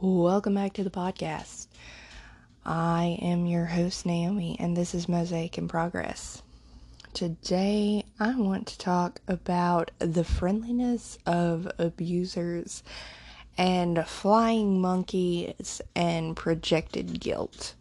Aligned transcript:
Welcome 0.00 0.54
back 0.54 0.74
to 0.74 0.84
the 0.84 0.90
podcast. 0.90 1.66
I 2.64 3.18
am 3.20 3.46
your 3.46 3.64
host, 3.66 4.06
Naomi, 4.06 4.56
and 4.60 4.76
this 4.76 4.94
is 4.94 5.08
Mosaic 5.08 5.58
in 5.58 5.66
Progress. 5.66 6.40
Today, 7.14 8.04
I 8.20 8.36
want 8.36 8.68
to 8.68 8.78
talk 8.78 9.20
about 9.26 9.90
the 9.98 10.22
friendliness 10.22 11.18
of 11.26 11.68
abusers 11.80 12.84
and 13.56 14.06
flying 14.06 14.80
monkeys 14.80 15.82
and 15.96 16.36
projected 16.36 17.18
guilt. 17.18 17.74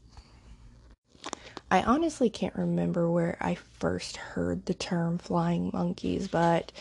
I 1.69 1.83
honestly 1.83 2.31
can't 2.31 2.55
remember 2.55 3.11
where 3.11 3.37
I 3.39 3.53
first 3.53 4.17
heard 4.17 4.65
the 4.65 4.73
term 4.73 5.19
flying 5.19 5.69
monkeys, 5.71 6.27
but 6.29 6.71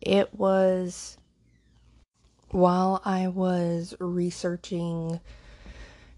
it 0.00 0.32
was 0.32 1.18
while 2.50 3.02
I 3.04 3.28
was 3.28 3.94
researching 4.00 5.20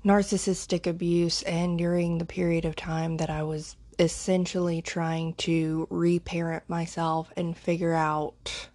narcissistic 0.04 0.86
abuse 0.86 1.42
and 1.42 1.76
during 1.76 2.18
the 2.18 2.24
period 2.24 2.64
of 2.64 2.76
time 2.76 3.18
that 3.18 3.30
I 3.30 3.42
was 3.42 3.76
essentially 3.98 4.80
trying 4.80 5.34
to 5.34 5.86
reparent 5.90 6.68
myself 6.68 7.30
and 7.36 7.56
figure 7.56 7.92
out 7.92 8.68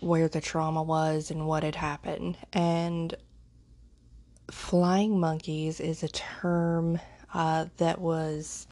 where 0.00 0.28
the 0.28 0.40
trauma 0.40 0.82
was 0.82 1.30
and 1.30 1.46
what 1.46 1.62
had 1.62 1.76
happened. 1.76 2.36
And 2.52 3.14
flying 4.50 5.20
monkeys 5.20 5.78
is 5.78 6.02
a 6.02 6.08
term 6.08 6.98
uh, 7.32 7.66
that 7.76 8.00
was 8.00 8.66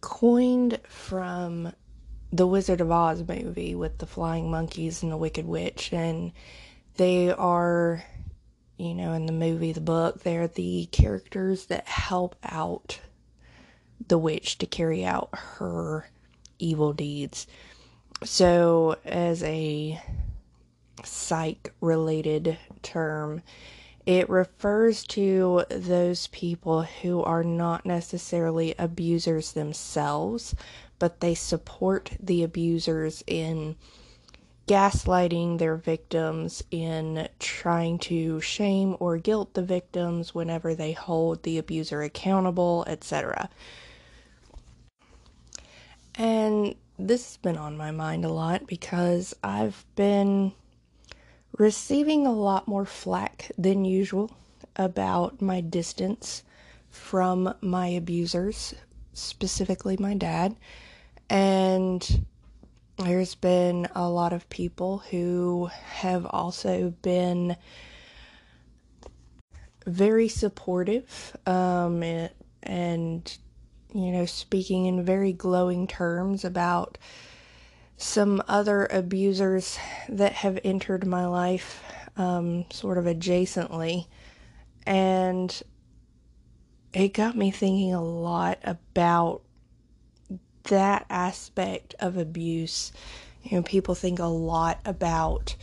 coined 0.00 0.80
from 0.88 1.72
the 2.32 2.46
Wizard 2.46 2.80
of 2.80 2.90
Oz 2.90 3.22
movie 3.26 3.74
with 3.74 3.98
the 3.98 4.06
flying 4.06 4.50
monkeys 4.50 5.02
and 5.02 5.12
the 5.12 5.16
Wicked 5.16 5.46
Witch. 5.46 5.92
And 5.92 6.32
they 6.98 7.30
are, 7.30 8.04
you 8.76 8.92
know, 8.92 9.12
in 9.12 9.26
the 9.26 9.32
movie, 9.32 9.72
the 9.72 9.80
book, 9.80 10.22
they're 10.22 10.48
the 10.48 10.86
characters 10.92 11.66
that 11.66 11.86
help 11.86 12.36
out 12.44 13.00
the 14.06 14.18
witch 14.18 14.58
to 14.58 14.66
carry 14.66 15.04
out 15.04 15.30
her 15.32 16.08
evil 16.58 16.92
deeds. 16.92 17.46
So, 18.24 18.96
as 19.04 19.42
a 19.44 20.00
psych 21.04 21.72
related 21.80 22.58
term, 22.82 23.42
it 24.04 24.28
refers 24.28 25.04
to 25.08 25.64
those 25.70 26.26
people 26.28 26.82
who 26.82 27.22
are 27.22 27.44
not 27.44 27.86
necessarily 27.86 28.74
abusers 28.76 29.52
themselves, 29.52 30.54
but 30.98 31.20
they 31.20 31.34
support 31.34 32.10
the 32.18 32.42
abusers 32.42 33.22
in 33.28 33.76
gaslighting 34.68 35.58
their 35.58 35.76
victims, 35.76 36.62
in 36.70 37.28
trying 37.38 37.98
to 37.98 38.40
shame 38.40 38.96
or 39.00 39.16
guilt 39.16 39.54
the 39.54 39.62
victims 39.62 40.34
whenever 40.34 40.74
they 40.74 40.92
hold 40.92 41.42
the 41.42 41.58
abuser 41.58 42.02
accountable, 42.02 42.84
etc. 42.86 43.48
And 46.14 46.74
this 46.98 47.24
has 47.24 47.36
been 47.38 47.56
on 47.56 47.76
my 47.76 47.90
mind 47.90 48.24
a 48.24 48.28
lot 48.28 48.66
because 48.66 49.34
I've 49.42 49.84
been 49.96 50.52
receiving 51.56 52.26
a 52.26 52.32
lot 52.32 52.68
more 52.68 52.84
flack 52.84 53.50
than 53.56 53.84
usual 53.84 54.30
about 54.76 55.40
my 55.40 55.60
distance 55.60 56.42
from 56.90 57.54
my 57.60 57.86
abusers, 57.88 58.74
specifically 59.12 59.96
my 59.96 60.14
dad. 60.14 60.56
And 61.30 62.26
there's 62.98 63.34
been 63.34 63.88
a 63.94 64.08
lot 64.08 64.32
of 64.32 64.48
people 64.50 64.98
who 65.10 65.70
have 65.84 66.26
also 66.26 66.90
been 67.02 67.56
very 69.86 70.28
supportive 70.28 71.36
um, 71.46 72.02
and, 72.62 73.38
you 73.94 74.10
know, 74.10 74.26
speaking 74.26 74.86
in 74.86 75.04
very 75.04 75.32
glowing 75.32 75.86
terms 75.86 76.44
about 76.44 76.98
some 77.96 78.42
other 78.48 78.86
abusers 78.86 79.78
that 80.08 80.32
have 80.32 80.58
entered 80.64 81.06
my 81.06 81.26
life 81.26 81.82
um, 82.16 82.64
sort 82.70 82.98
of 82.98 83.04
adjacently. 83.04 84.06
And 84.86 85.62
it 86.92 87.14
got 87.14 87.36
me 87.36 87.50
thinking 87.50 87.94
a 87.94 88.02
lot 88.02 88.58
about 88.64 89.42
that 90.64 91.06
aspect 91.08 91.94
of 92.00 92.16
abuse, 92.16 92.92
you 93.42 93.56
know, 93.56 93.62
people 93.62 93.94
think 93.94 94.18
a 94.18 94.24
lot 94.24 94.80
about 94.84 95.56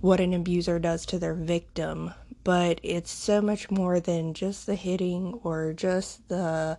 what 0.00 0.20
an 0.20 0.34
abuser 0.34 0.78
does 0.78 1.06
to 1.06 1.18
their 1.18 1.34
victim, 1.34 2.12
but 2.42 2.78
it's 2.82 3.10
so 3.10 3.40
much 3.40 3.70
more 3.70 4.00
than 4.00 4.34
just 4.34 4.66
the 4.66 4.74
hitting 4.74 5.40
or 5.42 5.72
just 5.72 6.28
the 6.28 6.78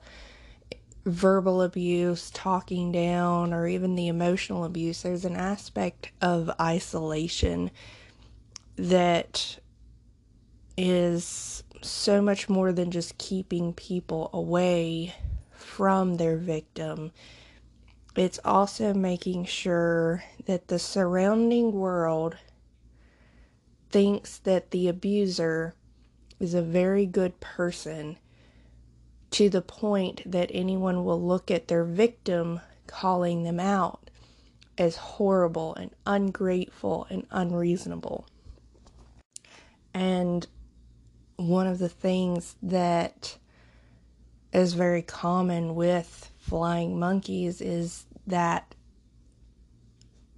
verbal 1.05 1.61
abuse, 1.61 2.31
talking 2.31 2.91
down, 2.91 3.53
or 3.53 3.67
even 3.67 3.95
the 3.95 4.07
emotional 4.07 4.65
abuse. 4.65 5.03
There's 5.03 5.25
an 5.25 5.35
aspect 5.35 6.11
of 6.21 6.49
isolation 6.59 7.71
that 8.75 9.59
is 10.77 11.63
so 11.81 12.21
much 12.21 12.49
more 12.49 12.71
than 12.71 12.91
just 12.91 13.17
keeping 13.17 13.73
people 13.73 14.29
away 14.33 15.13
from 15.51 16.17
their 16.17 16.37
victim 16.37 17.11
it's 18.15 18.39
also 18.45 18.93
making 18.93 19.45
sure 19.45 20.23
that 20.45 20.67
the 20.67 20.79
surrounding 20.79 21.71
world 21.73 22.37
thinks 23.89 24.39
that 24.39 24.71
the 24.71 24.87
abuser 24.87 25.75
is 26.39 26.53
a 26.53 26.61
very 26.61 27.05
good 27.05 27.39
person 27.39 28.17
to 29.31 29.49
the 29.49 29.61
point 29.61 30.21
that 30.25 30.49
anyone 30.53 31.03
will 31.03 31.21
look 31.21 31.51
at 31.51 31.67
their 31.67 31.83
victim 31.83 32.61
calling 32.87 33.43
them 33.43 33.59
out 33.59 34.09
as 34.77 34.95
horrible 34.95 35.75
and 35.75 35.91
ungrateful 36.05 37.07
and 37.09 37.25
unreasonable. 37.31 38.27
And 39.93 40.45
one 41.37 41.67
of 41.67 41.79
the 41.79 41.89
things 41.89 42.55
that 42.61 43.37
is 44.53 44.73
very 44.73 45.01
common 45.01 45.75
with 45.75 46.31
flying 46.47 46.99
monkeys 46.99 47.59
is 47.59 48.05
that 48.27 48.75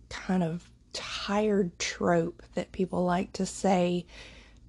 kind 0.09 0.41
of 0.41 0.69
tired 0.93 1.77
trope 1.79 2.41
that 2.55 2.71
people 2.71 3.03
like 3.03 3.33
to 3.33 3.45
say 3.45 4.05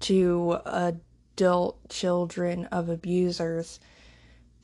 to 0.01 0.57
adult 0.65 1.77
children 1.89 2.65
of 2.65 2.89
abusers 2.89 3.79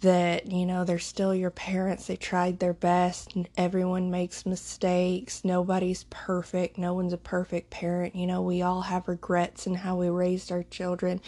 that 0.02 0.52
you 0.52 0.66
know 0.66 0.84
they're 0.84 1.00
still 1.00 1.34
your 1.34 1.50
parents. 1.50 2.08
They 2.08 2.18
tried 2.18 2.60
their 2.60 2.74
best 2.74 3.34
everyone 3.56 4.12
makes 4.12 4.46
mistakes. 4.46 5.46
Nobody's 5.46 6.04
perfect. 6.10 6.78
No 6.78 6.94
one's 6.94 7.14
a 7.14 7.18
perfect 7.18 7.70
parent. 7.70 8.16
You 8.16 8.28
know 8.28 8.42
we 8.42 8.62
all 8.62 8.82
have 8.82 9.08
regrets 9.08 9.66
in 9.66 9.76
how 9.76 9.96
we 9.96 10.10
raised 10.10 10.52
our 10.52 10.64
children. 10.64 11.22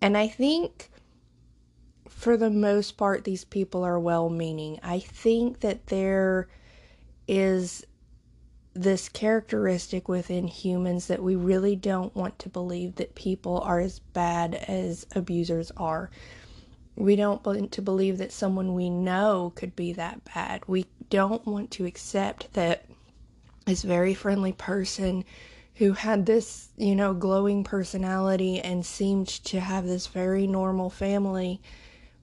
And 0.00 0.16
i 0.16 0.28
think 0.28 0.91
for 2.22 2.36
the 2.36 2.50
most 2.50 2.96
part, 2.96 3.24
these 3.24 3.42
people 3.42 3.82
are 3.82 3.98
well 3.98 4.30
meaning. 4.30 4.78
I 4.80 5.00
think 5.00 5.58
that 5.58 5.88
there 5.88 6.46
is 7.26 7.84
this 8.74 9.08
characteristic 9.08 10.08
within 10.08 10.46
humans 10.46 11.08
that 11.08 11.20
we 11.20 11.34
really 11.34 11.74
don't 11.74 12.14
want 12.14 12.38
to 12.38 12.48
believe 12.48 12.94
that 12.94 13.16
people 13.16 13.58
are 13.62 13.80
as 13.80 13.98
bad 13.98 14.54
as 14.54 15.04
abusers 15.16 15.72
are. 15.76 16.10
We 16.94 17.16
don't 17.16 17.44
want 17.44 17.72
to 17.72 17.82
believe 17.82 18.18
that 18.18 18.30
someone 18.30 18.72
we 18.72 18.88
know 18.88 19.52
could 19.56 19.74
be 19.74 19.92
that 19.94 20.22
bad. 20.32 20.62
We 20.68 20.86
don't 21.10 21.44
want 21.44 21.72
to 21.72 21.86
accept 21.86 22.52
that 22.52 22.84
this 23.66 23.82
very 23.82 24.14
friendly 24.14 24.52
person 24.52 25.24
who 25.74 25.94
had 25.94 26.26
this, 26.26 26.68
you 26.76 26.94
know, 26.94 27.14
glowing 27.14 27.64
personality 27.64 28.60
and 28.60 28.86
seemed 28.86 29.26
to 29.26 29.58
have 29.58 29.88
this 29.88 30.06
very 30.06 30.46
normal 30.46 30.88
family 30.88 31.60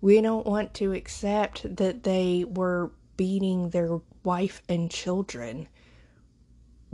we 0.01 0.22
don't 0.22 0.46
want 0.46 0.74
to 0.75 0.94
accept 0.94 1.75
that 1.78 2.04
they 2.04 2.46
were 2.48 2.92
beating 3.18 3.69
their 3.69 4.00
wife 4.24 4.62
and 4.69 4.90
children 4.90 5.68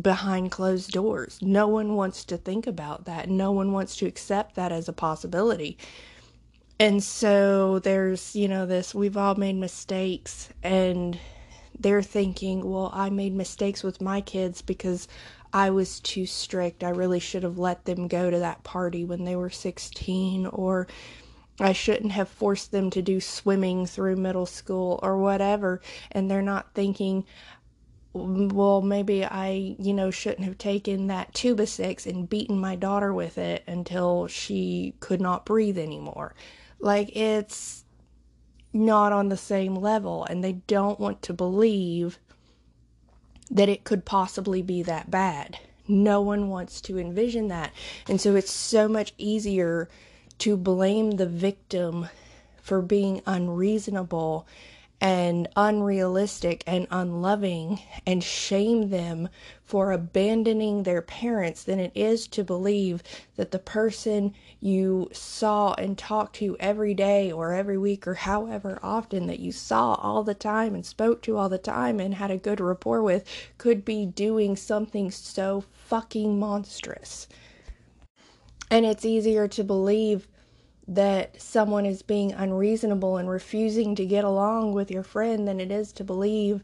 behind 0.02 0.52
closed 0.52 0.92
doors. 0.92 1.40
No 1.42 1.68
one 1.68 1.96
wants 1.96 2.25
to 2.25 2.38
think 2.38 2.68
about 2.68 3.06
that. 3.06 3.30
No 3.30 3.52
one 3.52 3.72
wants 3.72 3.96
to 3.98 4.06
accept 4.06 4.56
that 4.56 4.72
as 4.72 4.90
a 4.90 4.94
possibility. 4.94 5.78
And 6.80 7.02
so 7.02 7.80
there's, 7.80 8.36
you 8.36 8.48
know, 8.48 8.66
this 8.66 8.94
we've 8.94 9.16
all 9.16 9.36
made 9.36 9.56
mistakes 9.56 10.50
and 10.63 11.18
they're 11.80 12.01
thinking, 12.01 12.69
well, 12.69 12.90
I 12.94 13.10
made 13.10 13.34
mistakes 13.34 13.84
with 13.84 14.01
my 14.01 14.22
kids 14.22 14.62
because 14.62 15.08
I 15.54 15.69
was 15.69 16.00
too 16.01 16.25
strict. 16.25 16.84
I 16.84 16.90
really 16.90 17.19
should 17.19 17.44
have 17.44 17.58
let 17.58 17.86
them 17.86 18.08
go 18.08 18.30
to 18.30 18.40
that 18.40 18.63
party 18.63 19.06
when 19.06 19.24
they 19.24 19.36
were 19.36 19.50
16 19.50 20.48
or 20.48 20.88
I 21.60 21.72
shouldn't 21.72 22.12
have 22.12 22.28
forced 22.28 22.72
them 22.72 22.90
to 22.92 23.02
do 23.02 23.19
swimming 23.22 23.86
through 23.86 24.18
middle 24.18 24.46
school 24.46 25.00
or 25.02 25.18
whatever. 25.18 25.81
And 26.12 26.30
they're 26.30 26.42
not 26.42 26.74
thinking, 26.74 27.25
well, 28.13 28.81
maybe 28.81 29.25
I, 29.25 29.75
you 29.78 29.94
know, 29.94 30.12
shouldn't 30.12 30.46
have 30.46 30.57
taken 30.57 31.07
that 31.07 31.34
two 31.34 31.56
by 31.56 31.66
six 31.66 32.06
and 32.06 32.30
beaten 32.30 32.60
my 32.60 32.75
daughter 32.75 33.13
with 33.13 33.38
it 33.38 33.63
until 33.68 34.28
she 34.28 34.96
could 35.00 35.22
not 35.22 35.46
breathe 35.46 35.78
anymore. 35.78 36.34
Like, 36.80 37.16
it's 37.16 37.84
not 38.74 39.13
on 39.13 39.30
the 39.30 39.38
same 39.38 39.75
level, 39.75 40.25
and 40.25 40.44
they 40.44 40.54
don't 40.54 41.00
want 41.00 41.22
to 41.24 41.34
believe 41.34 42.19
that 43.50 43.69
it 43.69 43.84
could 43.84 44.06
possibly 44.06 44.62
be 44.62 44.84
that 44.84 45.10
bad. 45.12 45.60
No 45.88 46.22
one 46.22 46.50
wants 46.50 46.81
to 46.81 46.98
envision 46.98 47.48
that. 47.50 47.72
And 48.10 48.19
so 48.19 48.36
it's 48.36 48.51
so 48.51 48.88
much 48.88 49.13
easier 49.18 49.88
to 50.40 50.58
blame 50.58 51.12
the 51.12 51.28
victim 51.28 52.08
for 52.62 52.82
being 52.82 53.22
unreasonable 53.26 54.48
and 55.02 55.48
unrealistic 55.56 56.64
and 56.66 56.88
unloving 56.90 57.80
and 58.08 58.24
shame 58.24 58.90
them 58.90 59.28
for 59.64 59.92
abandoning 59.92 60.84
their 60.84 61.02
parents 61.02 61.64
than 61.64 61.80
it 61.80 61.92
is 61.94 62.28
to 62.28 62.44
believe 62.44 63.04
that 63.36 63.52
the 63.52 63.60
person 63.60 64.34
you 64.62 65.10
saw 65.12 65.74
and 65.74 65.98
talked 65.98 66.36
to 66.38 66.56
every 66.60 66.94
day 66.94 67.32
or 67.32 67.54
every 67.54 67.78
week 67.78 68.08
or 68.08 68.14
however 68.14 68.80
often 68.82 69.28
that 69.28 69.40
you 69.40 69.52
saw 69.52 69.94
all 69.96 70.24
the 70.24 70.34
time 70.34 70.74
and 70.74 70.86
spoke 70.86 71.22
to 71.22 71.38
all 71.38 71.50
the 71.50 71.58
time 71.58 72.00
and 72.00 72.16
had 72.16 72.32
a 72.32 72.38
good 72.38 72.62
rapport 72.62 73.04
with 73.04 73.24
could 73.58 73.84
be 73.84 74.06
doing 74.06 74.56
something 74.56 75.12
so 75.12 75.64
fucking 75.74 76.40
monstrous. 76.40 77.28
And 78.69 78.85
it's 78.85 79.06
easier 79.06 79.47
to 79.50 79.63
believe 79.63 80.27
that 80.88 81.41
someone 81.41 81.85
is 81.85 82.01
being 82.01 82.31
unreasonable 82.31 83.17
and 83.17 83.27
refusing 83.29 83.95
to 83.95 84.06
get 84.06 84.23
along 84.23 84.73
with 84.73 84.91
your 84.91 85.03
friend 85.03 85.47
than 85.47 85.59
it 85.59 85.71
is 85.71 85.91
to 85.94 86.03
believe 86.03 86.63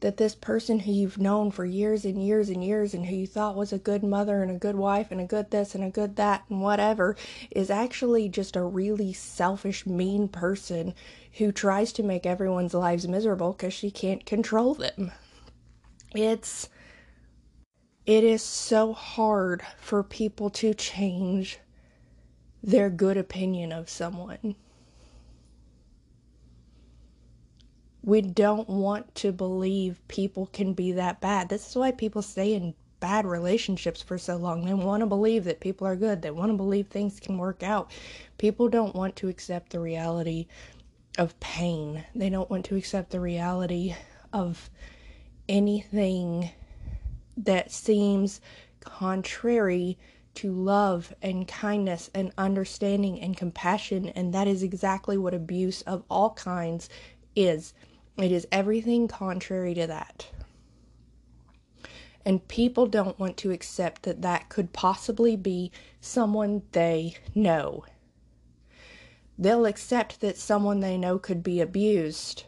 that 0.00 0.16
this 0.16 0.34
person 0.34 0.80
who 0.80 0.92
you've 0.92 1.18
known 1.18 1.50
for 1.50 1.64
years 1.64 2.04
and 2.04 2.24
years 2.24 2.48
and 2.48 2.64
years 2.64 2.94
and 2.94 3.06
who 3.06 3.14
you 3.14 3.26
thought 3.26 3.54
was 3.54 3.72
a 3.72 3.78
good 3.78 4.02
mother 4.02 4.42
and 4.42 4.50
a 4.50 4.58
good 4.58 4.74
wife 4.74 5.10
and 5.10 5.20
a 5.20 5.26
good 5.26 5.50
this 5.50 5.74
and 5.74 5.84
a 5.84 5.90
good 5.90 6.16
that 6.16 6.42
and 6.48 6.62
whatever 6.62 7.14
is 7.50 7.70
actually 7.70 8.28
just 8.28 8.56
a 8.56 8.62
really 8.62 9.12
selfish, 9.12 9.86
mean 9.86 10.26
person 10.26 10.94
who 11.34 11.52
tries 11.52 11.92
to 11.92 12.02
make 12.02 12.26
everyone's 12.26 12.74
lives 12.74 13.06
miserable 13.06 13.52
because 13.52 13.74
she 13.74 13.90
can't 13.90 14.26
control 14.26 14.74
them. 14.74 15.12
It's. 16.14 16.68
It 18.10 18.24
is 18.24 18.42
so 18.42 18.92
hard 18.92 19.62
for 19.78 20.02
people 20.02 20.50
to 20.50 20.74
change 20.74 21.60
their 22.60 22.90
good 22.90 23.16
opinion 23.16 23.70
of 23.70 23.88
someone. 23.88 24.56
We 28.02 28.20
don't 28.20 28.68
want 28.68 29.14
to 29.14 29.30
believe 29.30 30.02
people 30.08 30.46
can 30.46 30.72
be 30.72 30.90
that 30.90 31.20
bad. 31.20 31.50
This 31.50 31.70
is 31.70 31.76
why 31.76 31.92
people 31.92 32.20
stay 32.20 32.54
in 32.54 32.74
bad 32.98 33.26
relationships 33.26 34.02
for 34.02 34.18
so 34.18 34.34
long. 34.34 34.64
They 34.64 34.74
want 34.74 35.02
to 35.02 35.06
believe 35.06 35.44
that 35.44 35.60
people 35.60 35.86
are 35.86 35.94
good. 35.94 36.20
They 36.20 36.32
want 36.32 36.50
to 36.50 36.56
believe 36.56 36.88
things 36.88 37.20
can 37.20 37.38
work 37.38 37.62
out. 37.62 37.92
People 38.38 38.68
don't 38.68 38.96
want 38.96 39.14
to 39.14 39.28
accept 39.28 39.70
the 39.70 39.78
reality 39.78 40.48
of 41.16 41.38
pain. 41.38 42.04
They 42.16 42.28
don't 42.28 42.50
want 42.50 42.64
to 42.64 42.76
accept 42.76 43.10
the 43.10 43.20
reality 43.20 43.94
of 44.32 44.68
anything 45.48 46.50
that 47.36 47.70
seems 47.70 48.40
contrary 48.80 49.98
to 50.34 50.52
love 50.52 51.12
and 51.22 51.46
kindness 51.46 52.10
and 52.14 52.32
understanding 52.38 53.20
and 53.20 53.36
compassion. 53.36 54.08
And 54.10 54.32
that 54.32 54.46
is 54.46 54.62
exactly 54.62 55.18
what 55.18 55.34
abuse 55.34 55.82
of 55.82 56.04
all 56.08 56.30
kinds 56.30 56.88
is. 57.34 57.74
It 58.16 58.32
is 58.32 58.46
everything 58.52 59.08
contrary 59.08 59.74
to 59.74 59.86
that. 59.86 60.28
And 62.24 62.46
people 62.48 62.86
don't 62.86 63.18
want 63.18 63.36
to 63.38 63.50
accept 63.50 64.02
that 64.02 64.22
that 64.22 64.48
could 64.48 64.72
possibly 64.72 65.36
be 65.36 65.72
someone 66.00 66.62
they 66.72 67.16
know. 67.34 67.84
They'll 69.38 69.64
accept 69.64 70.20
that 70.20 70.36
someone 70.36 70.80
they 70.80 70.98
know 70.98 71.18
could 71.18 71.42
be 71.42 71.60
abused 71.60 72.44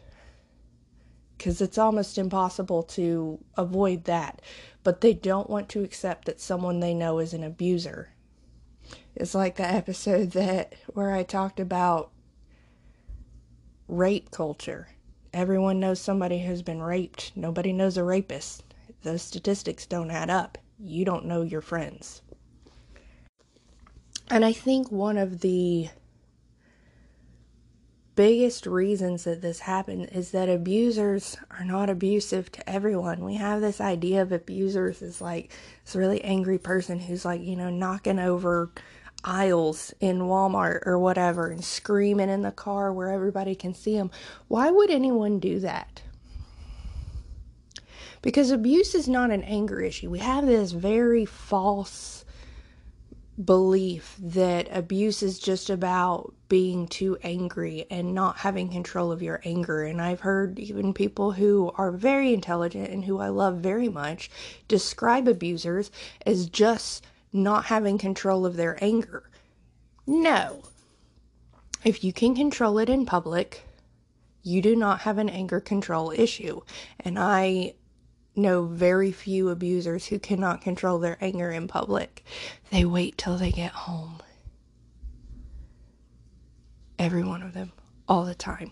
because 1.37 1.61
it's 1.61 1.77
almost 1.77 2.17
impossible 2.17 2.83
to 2.83 3.39
avoid 3.57 4.05
that 4.05 4.41
but 4.83 5.01
they 5.01 5.13
don't 5.13 5.49
want 5.49 5.69
to 5.69 5.83
accept 5.83 6.25
that 6.25 6.41
someone 6.41 6.79
they 6.79 6.93
know 6.93 7.19
is 7.19 7.33
an 7.33 7.43
abuser. 7.43 8.09
It's 9.15 9.33
like 9.33 9.55
the 9.55 9.65
episode 9.65 10.31
that 10.33 10.75
where 10.87 11.11
I 11.11 11.23
talked 11.23 11.59
about 11.59 12.11
rape 13.87 14.31
culture. 14.31 14.89
Everyone 15.33 15.79
knows 15.79 15.99
somebody 15.99 16.43
who's 16.43 16.61
been 16.61 16.81
raped. 16.81 17.31
Nobody 17.35 17.73
knows 17.73 17.97
a 17.97 18.03
rapist. 18.03 18.63
Those 19.01 19.21
statistics 19.21 19.85
don't 19.85 20.11
add 20.11 20.29
up. 20.29 20.57
You 20.79 21.05
don't 21.05 21.25
know 21.25 21.41
your 21.41 21.61
friends. 21.61 22.21
And 24.29 24.45
I 24.45 24.53
think 24.53 24.91
one 24.91 25.17
of 25.17 25.41
the 25.41 25.89
biggest 28.15 28.65
reasons 28.65 29.23
that 29.23 29.41
this 29.41 29.59
happened 29.59 30.09
is 30.11 30.31
that 30.31 30.49
abusers 30.49 31.37
are 31.51 31.65
not 31.65 31.89
abusive 31.89 32.51
to 32.51 32.69
everyone. 32.69 33.23
We 33.23 33.35
have 33.35 33.61
this 33.61 33.81
idea 33.81 34.21
of 34.21 34.31
abusers 34.31 35.01
as 35.01 35.21
like 35.21 35.51
this 35.83 35.95
really 35.95 36.23
angry 36.23 36.57
person 36.57 36.99
who's 36.99 37.25
like, 37.25 37.41
you 37.41 37.55
know, 37.55 37.69
knocking 37.69 38.19
over 38.19 38.71
aisles 39.23 39.93
in 39.99 40.19
Walmart 40.19 40.85
or 40.85 40.99
whatever 40.99 41.49
and 41.49 41.63
screaming 41.63 42.29
in 42.29 42.41
the 42.41 42.51
car 42.51 42.91
where 42.91 43.09
everybody 43.09 43.55
can 43.55 43.73
see 43.73 43.95
them. 43.95 44.11
Why 44.47 44.69
would 44.69 44.89
anyone 44.89 45.39
do 45.39 45.59
that? 45.59 46.01
Because 48.21 48.51
abuse 48.51 48.95
is 48.95 49.07
not 49.07 49.31
an 49.31 49.43
anger 49.43 49.81
issue. 49.81 50.09
We 50.09 50.19
have 50.19 50.45
this 50.45 50.71
very 50.71 51.25
false 51.25 52.22
belief 53.43 54.15
that 54.19 54.67
abuse 54.71 55.23
is 55.23 55.39
just 55.39 55.69
about 55.69 56.33
being 56.49 56.87
too 56.87 57.17
angry 57.23 57.85
and 57.89 58.13
not 58.13 58.37
having 58.37 58.69
control 58.69 59.11
of 59.11 59.23
your 59.23 59.41
anger. 59.43 59.83
And 59.83 60.01
I've 60.01 60.19
heard 60.19 60.59
even 60.59 60.93
people 60.93 61.31
who 61.31 61.71
are 61.75 61.91
very 61.91 62.33
intelligent 62.33 62.89
and 62.91 63.05
who 63.05 63.19
I 63.19 63.29
love 63.29 63.57
very 63.57 63.89
much 63.89 64.29
describe 64.67 65.27
abusers 65.27 65.89
as 66.25 66.47
just 66.47 67.05
not 67.31 67.65
having 67.65 67.97
control 67.97 68.45
of 68.45 68.55
their 68.55 68.77
anger. 68.83 69.29
No. 70.05 70.63
If 71.83 72.03
you 72.03 72.13
can 72.13 72.35
control 72.35 72.77
it 72.77 72.89
in 72.89 73.05
public, 73.05 73.63
you 74.43 74.61
do 74.61 74.75
not 74.75 75.01
have 75.01 75.17
an 75.17 75.29
anger 75.29 75.59
control 75.59 76.11
issue. 76.11 76.61
And 76.99 77.17
I 77.17 77.73
know 78.35 78.65
very 78.65 79.11
few 79.11 79.49
abusers 79.49 80.07
who 80.07 80.19
cannot 80.19 80.61
control 80.61 80.99
their 80.99 81.17
anger 81.21 81.51
in 81.51 81.67
public. 81.67 82.23
They 82.71 82.85
wait 82.85 83.17
till 83.17 83.37
they 83.37 83.51
get 83.51 83.71
home. 83.71 84.21
Every 86.97 87.23
one 87.23 87.43
of 87.43 87.53
them, 87.53 87.71
all 88.07 88.25
the 88.25 88.35
time, 88.35 88.71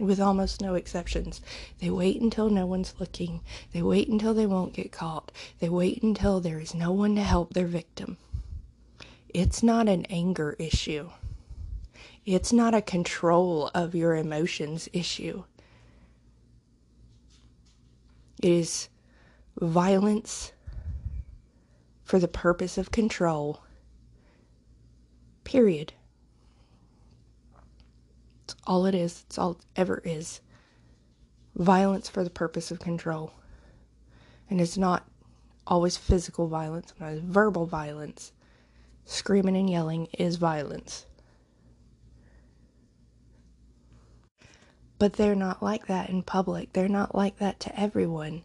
with 0.00 0.20
almost 0.20 0.60
no 0.60 0.74
exceptions. 0.74 1.40
They 1.80 1.90
wait 1.90 2.20
until 2.20 2.50
no 2.50 2.66
one's 2.66 2.94
looking. 2.98 3.40
They 3.72 3.82
wait 3.82 4.08
until 4.08 4.34
they 4.34 4.46
won't 4.46 4.72
get 4.72 4.92
caught. 4.92 5.30
They 5.60 5.68
wait 5.68 6.02
until 6.02 6.40
there 6.40 6.58
is 6.58 6.74
no 6.74 6.92
one 6.92 7.14
to 7.16 7.22
help 7.22 7.54
their 7.54 7.66
victim. 7.66 8.16
It's 9.28 9.62
not 9.62 9.88
an 9.88 10.04
anger 10.06 10.56
issue. 10.58 11.10
It's 12.24 12.52
not 12.52 12.74
a 12.74 12.82
control 12.82 13.70
of 13.74 13.94
your 13.94 14.14
emotions 14.14 14.88
issue. 14.92 15.44
It 18.42 18.48
is 18.48 18.88
violence 19.60 20.52
for 22.02 22.18
the 22.18 22.28
purpose 22.28 22.76
of 22.76 22.90
control. 22.90 23.62
Period. 25.44 25.92
It's 28.44 28.56
all 28.66 28.84
it 28.86 28.94
is. 28.94 29.24
It's 29.26 29.38
all 29.38 29.52
it 29.52 29.58
ever 29.76 30.02
is. 30.04 30.40
Violence 31.54 32.08
for 32.08 32.24
the 32.24 32.30
purpose 32.30 32.70
of 32.72 32.80
control. 32.80 33.32
And 34.50 34.60
it's 34.60 34.76
not 34.76 35.06
always 35.66 35.96
physical 35.96 36.48
violence, 36.48 36.92
it's 37.00 37.20
verbal 37.20 37.66
violence. 37.66 38.32
Screaming 39.04 39.56
and 39.56 39.70
yelling 39.70 40.08
is 40.18 40.36
violence. 40.36 41.06
But 45.02 45.14
they're 45.14 45.34
not 45.34 45.60
like 45.60 45.88
that 45.88 46.10
in 46.10 46.22
public. 46.22 46.74
They're 46.74 46.86
not 46.86 47.12
like 47.12 47.38
that 47.38 47.58
to 47.58 47.76
everyone. 47.76 48.44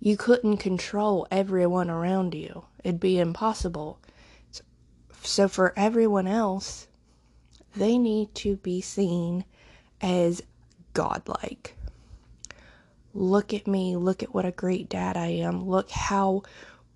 You 0.00 0.16
couldn't 0.16 0.56
control 0.56 1.26
everyone 1.30 1.90
around 1.90 2.34
you, 2.34 2.64
it'd 2.82 2.98
be 2.98 3.18
impossible. 3.18 3.98
So, 5.22 5.48
for 5.48 5.74
everyone 5.76 6.26
else, 6.26 6.86
they 7.76 7.98
need 7.98 8.34
to 8.36 8.56
be 8.56 8.80
seen 8.80 9.44
as 10.00 10.40
godlike. 10.94 11.76
Look 13.12 13.52
at 13.52 13.66
me, 13.66 13.96
look 13.96 14.22
at 14.22 14.32
what 14.32 14.46
a 14.46 14.50
great 14.50 14.88
dad 14.88 15.18
I 15.18 15.26
am, 15.26 15.68
look 15.68 15.90
how 15.90 16.42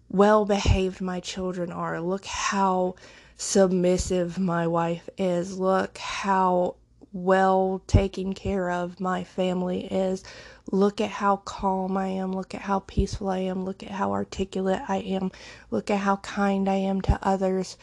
well 0.09 0.47
behaved 0.47 1.03
my 1.03 1.21
children 1.21 1.71
are, 1.71 2.01
look 2.01 2.25
how 2.25 2.95
submissive 3.37 4.39
my 4.39 4.67
wife 4.67 5.07
is, 5.19 5.59
look 5.59 5.99
how 5.99 6.77
well 7.17 7.83
taken 7.87 8.35
care 8.35 8.71
of 8.71 9.01
my 9.01 9.25
family 9.25 9.87
is. 9.87 10.23
Look 10.71 11.01
at 11.01 11.11
how 11.11 11.39
calm 11.39 11.97
I 11.97 12.09
am. 12.09 12.33
Look 12.33 12.55
at 12.55 12.61
how 12.61 12.81
peaceful 12.81 13.29
I 13.31 13.39
am. 13.39 13.65
Look 13.65 13.83
at 13.83 13.91
how 13.91 14.13
articulate 14.13 14.83
I 14.87 14.99
am. 14.99 15.33
Look 15.71 15.91
at 15.91 16.01
how 16.01 16.17
kind 16.17 16.69
I 16.69 16.77
am 16.77 17.01
to 17.03 17.19
others. 17.23 17.79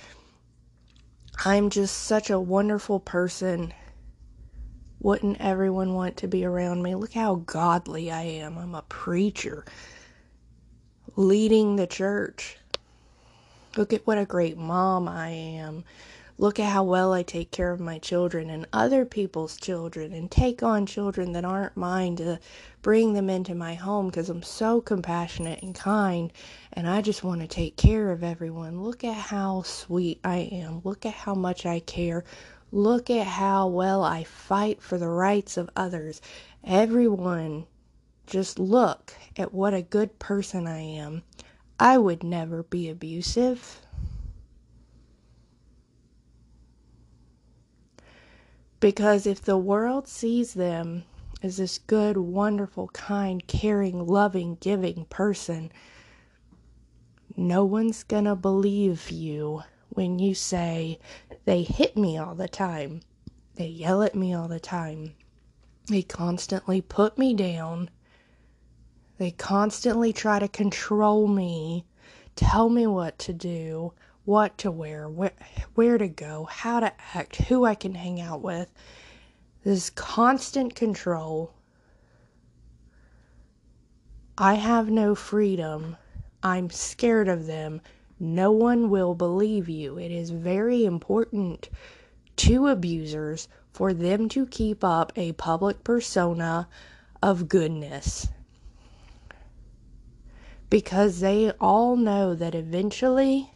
I'm 1.43 1.69
just 1.69 1.97
such 1.97 2.29
a 2.29 2.39
wonderful 2.39 2.99
person. 2.99 3.73
Wouldn't 4.99 5.41
everyone 5.41 5.95
want 5.95 6.17
to 6.17 6.27
be 6.27 6.45
around 6.45 6.83
me? 6.83 6.95
Look 6.95 7.13
how 7.13 7.35
godly 7.35 8.11
I 8.11 8.21
am. 8.21 8.57
I'm 8.57 8.75
a 8.75 8.83
preacher 8.83 9.65
leading 11.15 11.75
the 11.75 11.87
church. 11.87 12.57
Look 13.75 13.93
at 13.93 14.05
what 14.05 14.19
a 14.19 14.25
great 14.25 14.57
mom 14.57 15.07
I 15.07 15.29
am. 15.29 15.83
Look 16.39 16.59
at 16.59 16.71
how 16.71 16.83
well 16.83 17.13
I 17.13 17.21
take 17.21 17.51
care 17.51 17.71
of 17.71 17.79
my 17.79 17.99
children 17.99 18.49
and 18.49 18.67
other 18.73 19.05
people's 19.05 19.55
children 19.55 20.13
and 20.13 20.31
take 20.31 20.63
on 20.63 20.87
children 20.87 21.33
that 21.33 21.45
aren't 21.45 21.77
mine 21.77 22.15
to 22.15 22.39
bring 22.81 23.13
them 23.13 23.29
into 23.29 23.53
my 23.53 23.75
home 23.75 24.07
because 24.07 24.29
I'm 24.29 24.41
so 24.41 24.81
compassionate 24.81 25.61
and 25.61 25.75
kind 25.75 26.33
and 26.73 26.89
I 26.89 27.01
just 27.03 27.23
want 27.23 27.41
to 27.41 27.47
take 27.47 27.77
care 27.77 28.09
of 28.11 28.23
everyone. 28.23 28.81
Look 28.81 29.03
at 29.03 29.15
how 29.15 29.61
sweet 29.61 30.19
I 30.23 30.37
am. 30.51 30.81
Look 30.83 31.05
at 31.05 31.13
how 31.13 31.35
much 31.35 31.67
I 31.67 31.79
care. 31.79 32.23
Look 32.71 33.11
at 33.11 33.27
how 33.27 33.67
well 33.67 34.03
I 34.03 34.23
fight 34.23 34.81
for 34.81 34.97
the 34.97 35.09
rights 35.09 35.55
of 35.55 35.69
others. 35.75 36.19
Everyone, 36.63 37.67
just 38.25 38.57
look 38.57 39.13
at 39.37 39.53
what 39.53 39.75
a 39.75 39.83
good 39.83 40.17
person 40.17 40.65
I 40.65 40.79
am. 40.79 41.21
I 41.79 41.99
would 41.99 42.23
never 42.23 42.63
be 42.63 42.89
abusive. 42.89 43.82
Because 48.83 49.25
if 49.25 49.41
the 49.41 49.57
world 49.57 50.09
sees 50.09 50.55
them 50.55 51.05
as 51.41 51.55
this 51.55 51.77
good, 51.77 52.17
wonderful, 52.17 52.89
kind, 52.89 53.47
caring, 53.47 54.05
loving, 54.05 54.57
giving 54.59 55.05
person, 55.05 55.71
no 57.37 57.63
one's 57.63 58.03
gonna 58.03 58.35
believe 58.35 59.09
you 59.09 59.63
when 59.91 60.19
you 60.19 60.35
say, 60.35 60.99
they 61.45 61.63
hit 61.63 61.95
me 61.95 62.17
all 62.17 62.35
the 62.35 62.49
time, 62.49 62.99
they 63.55 63.67
yell 63.67 64.03
at 64.03 64.15
me 64.15 64.33
all 64.33 64.49
the 64.49 64.59
time, 64.59 65.15
they 65.87 66.01
constantly 66.01 66.81
put 66.81 67.17
me 67.17 67.33
down, 67.33 67.89
they 69.17 69.31
constantly 69.31 70.11
try 70.11 70.39
to 70.39 70.49
control 70.49 71.29
me, 71.29 71.85
tell 72.35 72.67
me 72.67 72.85
what 72.85 73.17
to 73.19 73.31
do, 73.31 73.93
what 74.25 74.57
to 74.59 74.71
wear, 74.71 75.09
where, 75.09 75.33
where 75.75 75.97
to 75.97 76.07
go, 76.07 76.45
how 76.49 76.79
to 76.79 76.93
act, 77.13 77.35
who 77.43 77.65
I 77.65 77.75
can 77.75 77.95
hang 77.95 78.21
out 78.21 78.41
with. 78.41 78.71
This 79.63 79.89
constant 79.89 80.75
control. 80.75 81.53
I 84.37 84.55
have 84.55 84.89
no 84.89 85.15
freedom. 85.15 85.97
I'm 86.41 86.69
scared 86.69 87.27
of 87.27 87.45
them. 87.45 87.81
No 88.19 88.51
one 88.51 88.89
will 88.89 89.15
believe 89.15 89.69
you. 89.69 89.97
It 89.97 90.11
is 90.11 90.29
very 90.29 90.85
important 90.85 91.69
to 92.37 92.67
abusers 92.67 93.47
for 93.71 93.93
them 93.93 94.29
to 94.29 94.45
keep 94.45 94.83
up 94.83 95.11
a 95.15 95.33
public 95.33 95.83
persona 95.83 96.67
of 97.21 97.47
goodness 97.47 98.27
because 100.69 101.19
they 101.19 101.51
all 101.61 101.95
know 101.95 102.33
that 102.33 102.55
eventually 102.55 103.51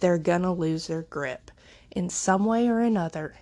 they're 0.00 0.18
gonna 0.18 0.52
lose 0.52 0.86
their 0.86 1.02
grip 1.02 1.50
in 1.90 2.08
some 2.08 2.44
way 2.44 2.68
or 2.68 2.80
another 2.80 3.34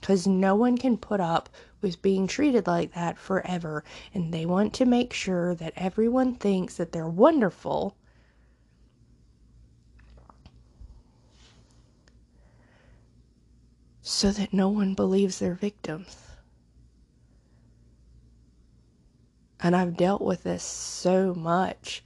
because 0.00 0.26
no 0.26 0.54
one 0.54 0.76
can 0.76 0.98
put 0.98 1.18
up 1.18 1.48
with 1.80 2.02
being 2.02 2.26
treated 2.26 2.66
like 2.66 2.92
that 2.94 3.18
forever 3.18 3.82
and 4.12 4.34
they 4.34 4.44
want 4.44 4.74
to 4.74 4.84
make 4.84 5.14
sure 5.14 5.54
that 5.54 5.72
everyone 5.76 6.34
thinks 6.34 6.76
that 6.76 6.92
they're 6.92 7.08
wonderful. 7.08 7.96
So 14.02 14.30
that 14.30 14.52
no 14.52 14.68
one 14.68 14.92
believes 14.92 15.38
they're 15.38 15.54
victims. 15.54 16.18
And 19.60 19.74
I've 19.74 19.96
dealt 19.96 20.20
with 20.20 20.42
this 20.42 20.62
so 20.62 21.32
much 21.34 22.04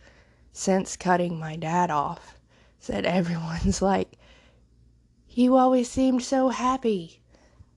since 0.53 0.97
cutting 0.97 1.37
my 1.37 1.57
dad 1.57 1.91
off 1.91 2.38
said 2.79 3.05
everyone's 3.05 3.83
like, 3.91 4.19
You 5.29 5.57
always 5.57 5.91
seemed 5.91 6.23
so 6.23 6.49
happy. 6.49 7.21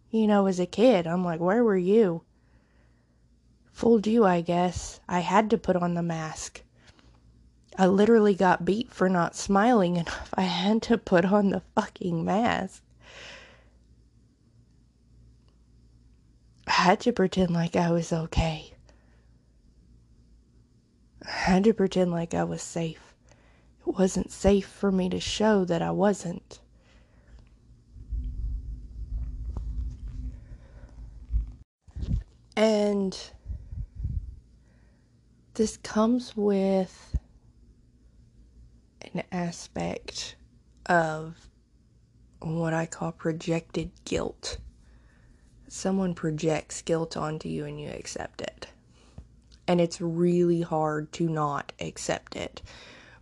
You 0.09 0.27
know, 0.27 0.45
as 0.47 0.59
a 0.59 0.65
kid, 0.65 1.07
I'm 1.07 1.23
like, 1.23 1.39
Where 1.39 1.63
were 1.63 1.77
you? 1.77 2.23
Fooled 3.71 4.05
you, 4.05 4.25
I 4.25 4.41
guess. 4.41 4.99
I 5.07 5.21
had 5.21 5.49
to 5.49 5.57
put 5.57 5.75
on 5.75 5.95
the 5.95 6.03
mask. 6.03 6.61
I 7.77 7.87
literally 7.87 8.35
got 8.35 8.65
beat 8.65 8.91
for 8.91 9.09
not 9.09 9.35
smiling 9.35 9.95
enough. 9.97 10.29
I 10.35 10.43
had 10.43 10.81
to 10.83 10.97
put 10.97 11.25
on 11.25 11.49
the 11.49 11.61
fucking 11.75 12.23
mask. 12.23 12.83
I 16.67 16.71
had 16.71 16.99
to 17.01 17.11
pretend 17.11 17.51
like 17.51 17.75
I 17.75 17.91
was 17.91 18.13
okay. 18.13 18.73
I 21.25 21.29
had 21.31 21.63
to 21.65 21.73
pretend 21.73 22.11
like 22.11 22.33
I 22.33 22.43
was 22.43 22.61
safe. 22.61 23.10
It 23.87 23.97
wasn't 23.97 24.31
safe 24.31 24.67
for 24.67 24.91
me 24.91 25.09
to 25.09 25.19
show 25.19 25.65
that 25.65 25.81
I 25.81 25.91
wasn't. 25.91 26.59
And 32.55 33.17
this 35.55 35.77
comes 35.77 36.37
with 36.37 37.17
an 39.13 39.23
aspect 39.31 40.35
of 40.85 41.49
what 42.39 42.73
I 42.73 42.85
call 42.85 43.11
projected 43.11 43.91
guilt. 44.05 44.57
Someone 45.67 46.13
projects 46.13 46.81
guilt 46.81 47.17
onto 47.17 47.49
you 47.49 47.65
and 47.65 47.79
you 47.79 47.89
accept 47.89 48.41
it. 48.41 48.67
And 49.67 49.81
it's 49.81 50.01
really 50.01 50.61
hard 50.61 51.11
to 51.13 51.29
not 51.29 51.71
accept 51.79 52.35
it 52.35 52.61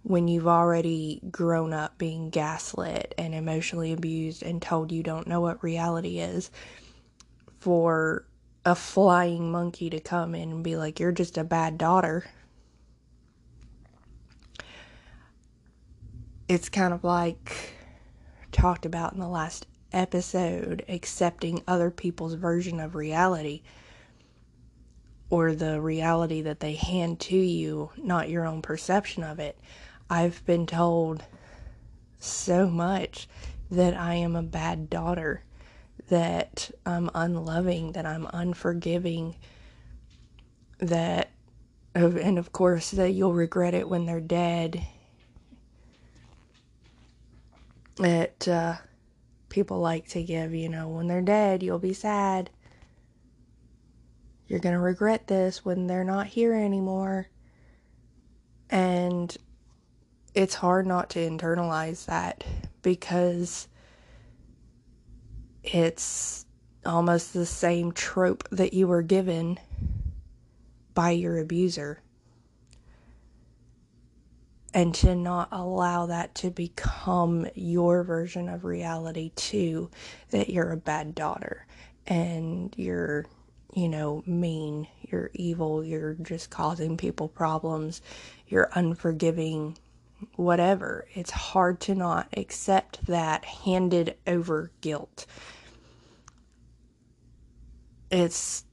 when 0.10 0.28
you've 0.28 0.48
already 0.48 1.22
grown 1.30 1.72
up 1.72 1.96
being 2.00 2.32
gaslit 2.32 3.14
and 3.16 3.36
emotionally 3.36 3.94
abused 3.94 4.42
and 4.42 4.60
told 4.60 4.92
you 4.92 5.04
don't 5.04 5.28
know 5.28 5.40
what 5.40 5.64
reality 5.64 6.18
is 6.18 6.50
for 7.60 8.26
a 8.66 8.74
flying 8.74 9.52
monkey 9.52 9.88
to 9.88 10.00
come 10.00 10.34
in 10.34 10.50
and 10.50 10.64
be 10.64 10.76
like 10.76 11.00
you're 11.00 11.12
just 11.12 11.38
a 11.38 11.44
bad 11.44 11.78
daughter 11.78 12.26
it's 16.48 16.70
kind 16.70 16.92
of 16.92 17.04
like 17.04 17.76
talked 18.52 18.88
about 18.88 19.14
in 19.14 19.20
the 19.20 19.28
last 19.28 19.68
episode 19.94 20.84
accepting 20.90 21.62
other 21.68 21.92
people's 21.92 22.34
version 22.34 22.80
of 22.80 22.96
reality 22.96 23.62
or 25.30 25.54
the 25.54 25.80
reality 25.80 26.42
that 26.42 26.62
they 26.62 26.74
hand 26.74 27.20
to 27.20 27.38
you, 27.38 27.92
not 27.96 28.30
your 28.30 28.48
own 28.48 28.64
perception 28.64 29.24
of 29.24 29.38
it. 29.38 29.60
I've 30.10 30.44
been 30.46 30.66
told 30.66 31.24
so 32.20 32.68
much 32.68 33.28
that 33.70 33.96
I 33.96 34.16
am 34.16 34.36
a 34.36 34.44
bad 34.44 34.90
daughter, 34.90 35.44
that 36.10 36.72
I'm 36.86 37.12
unloving, 37.14 37.92
that 37.92 38.06
I'm 38.06 38.28
unforgiving, 38.34 39.36
that, 40.80 41.30
and 41.94 42.40
of 42.40 42.52
course, 42.52 42.92
that 42.92 43.12
you'll 43.12 43.34
regret 43.34 43.74
it 43.74 43.88
when 43.88 44.06
they're 44.06 44.20
dead. 44.20 44.86
That 47.98 48.48
uh, 48.48 48.76
people 49.50 49.80
like 49.80 50.08
to 50.10 50.24
give, 50.24 50.54
you 50.56 50.70
know, 50.70 50.88
when 50.88 51.08
they're 51.08 51.22
dead, 51.22 51.62
you'll 51.62 51.80
be 51.80 51.94
sad. 51.94 52.50
You're 54.48 54.60
going 54.60 54.74
to 54.74 54.80
regret 54.80 55.28
this 55.28 55.64
when 55.64 55.86
they're 55.86 56.04
not 56.04 56.26
here 56.28 56.56
anymore. 56.56 57.28
And 58.72 59.36
it's 60.34 60.56
hard 60.56 60.86
not 60.86 61.10
to 61.12 61.20
internalize 61.20 62.06
that 62.06 62.44
because 62.82 63.68
it's 65.64 66.46
almost 66.86 67.34
the 67.34 67.46
same 67.46 67.92
trope 67.92 68.48
that 68.52 68.74
you 68.74 68.88
were 68.88 69.02
given 69.02 69.60
by 70.94 71.12
your 71.12 71.38
abuser. 71.38 72.02
And 74.74 74.94
to 74.96 75.16
not 75.16 75.50
allow 75.52 76.06
that 76.08 76.36
to 76.36 76.52
become 76.52 77.48
your 77.56 78.04
version 78.04 78.48
of 78.50 78.64
reality, 78.64 79.32
too, 79.36 79.90
that 80.30 80.50
you're 80.50 80.72
a 80.72 80.78
bad 80.78 81.16
daughter 81.16 81.66
and 82.06 82.74
you're, 82.78 83.26
you 83.74 83.90
know, 83.90 84.24
mean, 84.28 84.88
you're 85.02 85.32
evil, 85.34 85.84
you're 85.84 86.14
just 86.16 86.52
causing 86.52 86.98
people 86.98 87.28
problems, 87.28 88.02
you're 88.48 88.70
unforgiving, 88.74 89.76
whatever. 90.36 91.06
It's 91.14 91.32
hard 91.32 91.80
to 91.82 91.96
not 91.96 92.28
accept 92.36 93.06
that 93.08 93.46
handed 93.46 94.16
over 94.26 94.72
guilt. 94.82 95.26
It's 98.12 98.66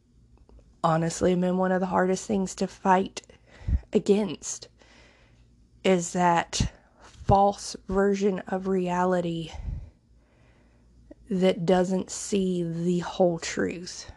honestly 0.83 1.35
been 1.35 1.59
one 1.59 1.73
of 1.73 1.81
the 1.81 1.87
hardest 1.87 2.26
things 2.26 2.55
to 2.55 2.67
fight 2.67 3.23
against 3.93 4.69
is 5.85 6.12
that 6.12 6.71
false 7.00 7.76
version 7.88 8.41
of 8.47 8.69
reality 8.69 9.50
that 11.29 11.67
doesn't 11.67 12.11
see 12.11 12.62
the 12.62 13.00
whole 13.00 13.38
truth. 13.38 14.11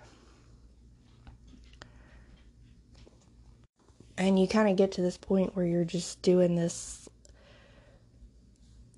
And 4.17 4.37
you 4.39 4.47
kind 4.47 4.69
of 4.69 4.75
get 4.75 4.91
to 4.93 5.01
this 5.01 5.17
point 5.17 5.55
where 5.55 5.65
you're 5.65 5.85
just 5.85 6.21
doing 6.21 6.55
this, 6.55 7.08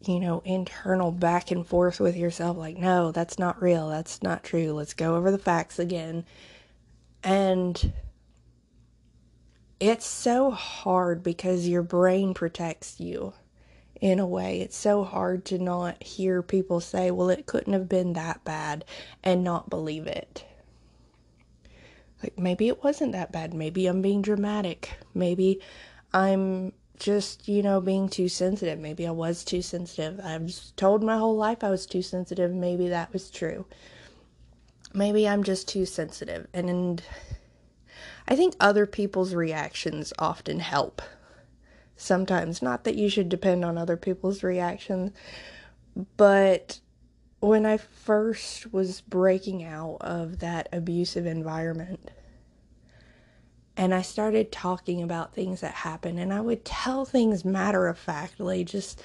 you 0.05 0.19
know, 0.19 0.41
internal 0.45 1.11
back 1.11 1.51
and 1.51 1.65
forth 1.65 1.99
with 1.99 2.15
yourself 2.15 2.57
like, 2.57 2.77
no, 2.77 3.11
that's 3.11 3.37
not 3.37 3.61
real. 3.61 3.89
That's 3.89 4.23
not 4.23 4.43
true. 4.43 4.73
Let's 4.73 4.93
go 4.93 5.15
over 5.15 5.31
the 5.31 5.37
facts 5.37 5.79
again. 5.79 6.25
And 7.23 7.93
it's 9.79 10.05
so 10.05 10.51
hard 10.51 11.23
because 11.23 11.67
your 11.67 11.83
brain 11.83 12.33
protects 12.33 12.99
you 12.99 13.33
in 13.99 14.19
a 14.19 14.25
way. 14.25 14.61
It's 14.61 14.77
so 14.77 15.03
hard 15.03 15.45
to 15.45 15.59
not 15.59 16.01
hear 16.01 16.41
people 16.41 16.81
say, 16.81 17.11
well, 17.11 17.29
it 17.29 17.45
couldn't 17.45 17.73
have 17.73 17.87
been 17.87 18.13
that 18.13 18.43
bad 18.43 18.85
and 19.23 19.43
not 19.43 19.69
believe 19.69 20.07
it. 20.07 20.45
Like, 22.23 22.37
maybe 22.37 22.67
it 22.67 22.83
wasn't 22.83 23.13
that 23.13 23.31
bad. 23.31 23.53
Maybe 23.53 23.87
I'm 23.87 24.01
being 24.01 24.21
dramatic. 24.21 24.91
Maybe 25.13 25.59
I'm 26.13 26.73
just, 27.01 27.47
you 27.47 27.63
know, 27.63 27.81
being 27.81 28.07
too 28.07 28.29
sensitive. 28.29 28.77
Maybe 28.77 29.07
I 29.07 29.11
was 29.11 29.43
too 29.43 29.63
sensitive. 29.63 30.19
I've 30.23 30.45
just 30.45 30.77
told 30.77 31.03
my 31.03 31.17
whole 31.17 31.35
life 31.35 31.63
I 31.63 31.71
was 31.71 31.87
too 31.87 32.03
sensitive. 32.03 32.53
Maybe 32.53 32.89
that 32.89 33.11
was 33.11 33.31
true. 33.31 33.65
Maybe 34.93 35.27
I'm 35.27 35.43
just 35.43 35.67
too 35.67 35.87
sensitive. 35.87 36.47
And, 36.53 36.69
and 36.69 37.03
I 38.27 38.35
think 38.35 38.55
other 38.59 38.85
people's 38.85 39.33
reactions 39.33 40.13
often 40.19 40.59
help. 40.59 41.01
Sometimes, 41.95 42.61
not 42.61 42.83
that 42.83 42.95
you 42.95 43.09
should 43.09 43.29
depend 43.29 43.65
on 43.65 43.79
other 43.79 43.97
people's 43.97 44.43
reactions, 44.43 45.11
but 46.17 46.79
when 47.39 47.65
I 47.65 47.77
first 47.77 48.71
was 48.71 49.01
breaking 49.01 49.63
out 49.63 49.97
of 50.01 50.39
that 50.39 50.69
abusive 50.71 51.25
environment, 51.25 52.11
and 53.77 53.93
I 53.93 54.01
started 54.01 54.51
talking 54.51 55.01
about 55.01 55.33
things 55.33 55.61
that 55.61 55.73
happened, 55.73 56.19
and 56.19 56.33
I 56.33 56.41
would 56.41 56.65
tell 56.65 57.05
things 57.05 57.45
matter 57.45 57.87
of 57.87 57.97
factly, 57.97 58.63
just 58.63 59.01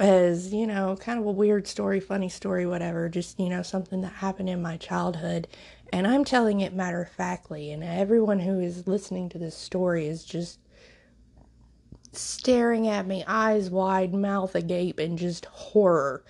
as, 0.00 0.52
you 0.52 0.66
know, 0.66 0.96
kind 0.96 1.20
of 1.20 1.26
a 1.26 1.30
weird 1.30 1.66
story, 1.66 2.00
funny 2.00 2.28
story, 2.28 2.66
whatever, 2.66 3.08
just, 3.08 3.38
you 3.38 3.48
know, 3.48 3.62
something 3.62 4.00
that 4.00 4.14
happened 4.14 4.48
in 4.48 4.60
my 4.60 4.76
childhood. 4.76 5.46
And 5.92 6.06
I'm 6.06 6.24
telling 6.24 6.60
it 6.60 6.74
matter 6.74 7.02
of 7.02 7.10
factly, 7.10 7.70
and 7.70 7.84
everyone 7.84 8.40
who 8.40 8.58
is 8.58 8.88
listening 8.88 9.28
to 9.30 9.38
this 9.38 9.56
story 9.56 10.08
is 10.08 10.24
just 10.24 10.58
staring 12.12 12.88
at 12.88 13.06
me, 13.06 13.24
eyes 13.26 13.70
wide, 13.70 14.14
mouth 14.14 14.54
agape, 14.54 14.98
and 14.98 15.18
just 15.18 15.46
horror 15.46 16.24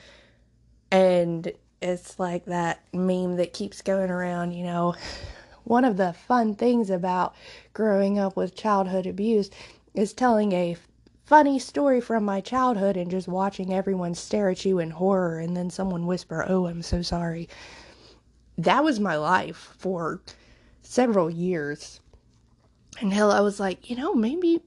and 0.94 1.52
it's 1.82 2.20
like 2.20 2.44
that 2.44 2.80
meme 2.92 3.36
that 3.36 3.52
keeps 3.52 3.82
going 3.82 4.10
around, 4.10 4.52
you 4.52 4.64
know. 4.64 4.94
One 5.64 5.84
of 5.84 5.96
the 5.96 6.12
fun 6.12 6.54
things 6.54 6.90
about 6.90 7.34
growing 7.72 8.18
up 8.18 8.36
with 8.36 8.54
childhood 8.54 9.06
abuse 9.06 9.50
is 9.94 10.12
telling 10.12 10.52
a 10.52 10.76
funny 11.24 11.58
story 11.58 12.00
from 12.00 12.24
my 12.24 12.40
childhood 12.40 12.96
and 12.96 13.10
just 13.10 13.26
watching 13.28 13.72
everyone 13.72 14.14
stare 14.14 14.50
at 14.50 14.64
you 14.64 14.78
in 14.78 14.90
horror 14.90 15.38
and 15.38 15.56
then 15.56 15.70
someone 15.70 16.06
whisper, 16.06 16.44
Oh, 16.46 16.66
I'm 16.66 16.82
so 16.82 17.02
sorry. 17.02 17.48
That 18.58 18.84
was 18.84 19.00
my 19.00 19.16
life 19.16 19.74
for 19.78 20.20
several 20.82 21.30
years 21.30 22.00
until 23.00 23.32
I 23.32 23.40
was 23.40 23.58
like, 23.58 23.90
you 23.90 23.96
know, 23.96 24.14
maybe, 24.14 24.60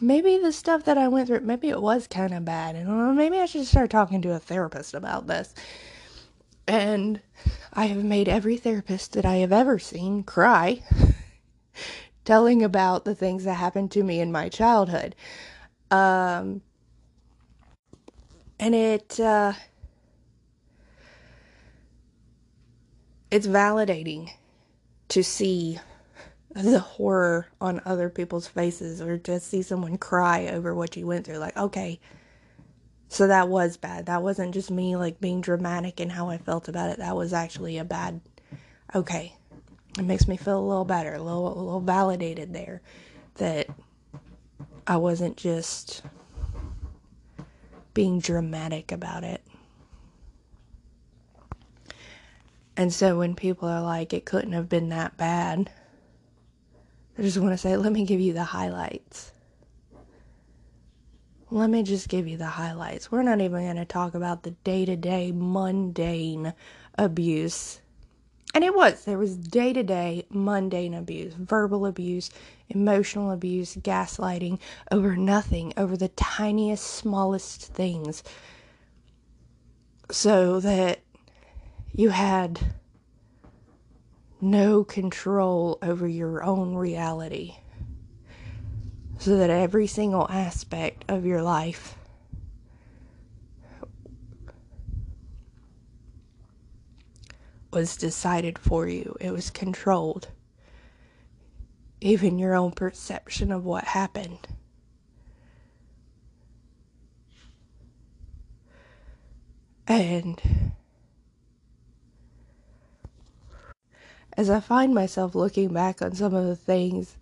maybe 0.00 0.38
the 0.38 0.52
stuff 0.52 0.84
that 0.84 0.98
I 0.98 1.08
went 1.08 1.28
through, 1.28 1.40
maybe 1.40 1.68
it 1.68 1.82
was 1.82 2.06
kind 2.06 2.32
of 2.32 2.44
bad, 2.44 2.76
and 2.76 2.88
uh, 2.88 3.12
maybe 3.12 3.38
I 3.38 3.46
should 3.46 3.66
start 3.66 3.90
talking 3.90 4.22
to 4.22 4.34
a 4.34 4.38
therapist 4.38 4.94
about 4.94 5.26
this. 5.26 5.54
And 6.66 7.20
I 7.72 7.86
have 7.86 8.02
made 8.02 8.28
every 8.28 8.56
therapist 8.56 9.12
that 9.12 9.24
I 9.24 9.36
have 9.36 9.52
ever 9.52 9.78
seen 9.78 10.22
cry, 10.24 10.82
telling 12.24 12.62
about 12.62 13.04
the 13.04 13.14
things 13.14 13.44
that 13.44 13.54
happened 13.54 13.90
to 13.92 14.02
me 14.02 14.20
in 14.20 14.32
my 14.32 14.48
childhood. 14.48 15.14
Um, 15.90 16.62
and 18.58 18.74
it, 18.74 19.20
uh, 19.20 19.52
it's 23.30 23.46
validating 23.46 24.30
to 25.08 25.22
see 25.22 25.78
the 26.54 26.80
horror 26.80 27.48
on 27.60 27.82
other 27.84 28.08
people's 28.08 28.46
faces 28.46 29.00
or 29.00 29.18
to 29.18 29.38
see 29.38 29.62
someone 29.62 29.98
cry 29.98 30.46
over 30.46 30.74
what 30.74 30.96
you 30.96 31.06
went 31.06 31.26
through. 31.26 31.36
Like, 31.36 31.56
okay, 31.56 32.00
so 33.08 33.26
that 33.26 33.48
was 33.48 33.76
bad. 33.76 34.06
That 34.06 34.22
wasn't 34.22 34.54
just 34.54 34.70
me 34.70 34.96
like 34.96 35.20
being 35.20 35.40
dramatic 35.40 36.00
in 36.00 36.10
how 36.10 36.28
I 36.28 36.38
felt 36.38 36.68
about 36.68 36.90
it. 36.90 36.98
That 36.98 37.16
was 37.16 37.32
actually 37.32 37.78
a 37.78 37.84
bad. 37.84 38.20
Okay, 38.94 39.34
it 39.98 40.04
makes 40.04 40.28
me 40.28 40.36
feel 40.36 40.58
a 40.58 40.66
little 40.66 40.84
better, 40.84 41.14
a 41.14 41.22
little, 41.22 41.52
a 41.52 41.62
little 41.62 41.80
validated 41.80 42.52
there 42.52 42.82
that 43.34 43.68
I 44.86 44.96
wasn't 44.96 45.36
just 45.36 46.02
being 47.94 48.18
dramatic 48.18 48.92
about 48.92 49.24
it. 49.24 49.42
And 52.76 52.92
so 52.92 53.18
when 53.18 53.34
people 53.34 53.68
are 53.68 53.80
like, 53.80 54.12
it 54.12 54.26
couldn't 54.26 54.52
have 54.52 54.68
been 54.68 54.90
that 54.90 55.16
bad 55.16 55.70
I 57.18 57.22
just 57.22 57.38
want 57.38 57.52
to 57.52 57.58
say, 57.58 57.76
let 57.76 57.92
me 57.92 58.04
give 58.04 58.20
you 58.20 58.34
the 58.34 58.44
highlights. 58.44 59.32
Let 61.56 61.70
me 61.70 61.82
just 61.82 62.10
give 62.10 62.28
you 62.28 62.36
the 62.36 62.44
highlights. 62.44 63.10
We're 63.10 63.22
not 63.22 63.40
even 63.40 63.64
going 63.64 63.76
to 63.76 63.86
talk 63.86 64.14
about 64.14 64.42
the 64.42 64.50
day 64.50 64.84
to 64.84 64.94
day 64.94 65.32
mundane 65.34 66.52
abuse. 66.98 67.80
And 68.52 68.62
it 68.62 68.74
was. 68.74 69.06
There 69.06 69.16
was 69.16 69.38
day 69.38 69.72
to 69.72 69.82
day 69.82 70.26
mundane 70.28 70.92
abuse, 70.92 71.32
verbal 71.32 71.86
abuse, 71.86 72.28
emotional 72.68 73.30
abuse, 73.30 73.74
gaslighting 73.76 74.58
over 74.92 75.16
nothing, 75.16 75.72
over 75.78 75.96
the 75.96 76.08
tiniest, 76.08 76.84
smallest 76.84 77.72
things. 77.72 78.22
So 80.10 80.60
that 80.60 80.98
you 81.94 82.10
had 82.10 82.60
no 84.42 84.84
control 84.84 85.78
over 85.80 86.06
your 86.06 86.44
own 86.44 86.74
reality. 86.74 87.54
So 89.18 89.36
that 89.38 89.50
every 89.50 89.86
single 89.88 90.28
aspect 90.30 91.04
of 91.08 91.26
your 91.26 91.42
life 91.42 91.96
was 97.72 97.96
decided 97.96 98.58
for 98.58 98.86
you, 98.86 99.16
it 99.20 99.32
was 99.32 99.50
controlled. 99.50 100.28
Even 102.00 102.38
your 102.38 102.54
own 102.54 102.72
perception 102.72 103.50
of 103.50 103.64
what 103.64 103.84
happened. 103.84 104.46
And 109.88 110.40
as 114.36 114.50
I 114.50 114.60
find 114.60 114.94
myself 114.94 115.34
looking 115.34 115.72
back 115.72 116.00
on 116.02 116.14
some 116.14 116.34
of 116.34 116.46
the 116.46 116.56
things, 116.56 117.16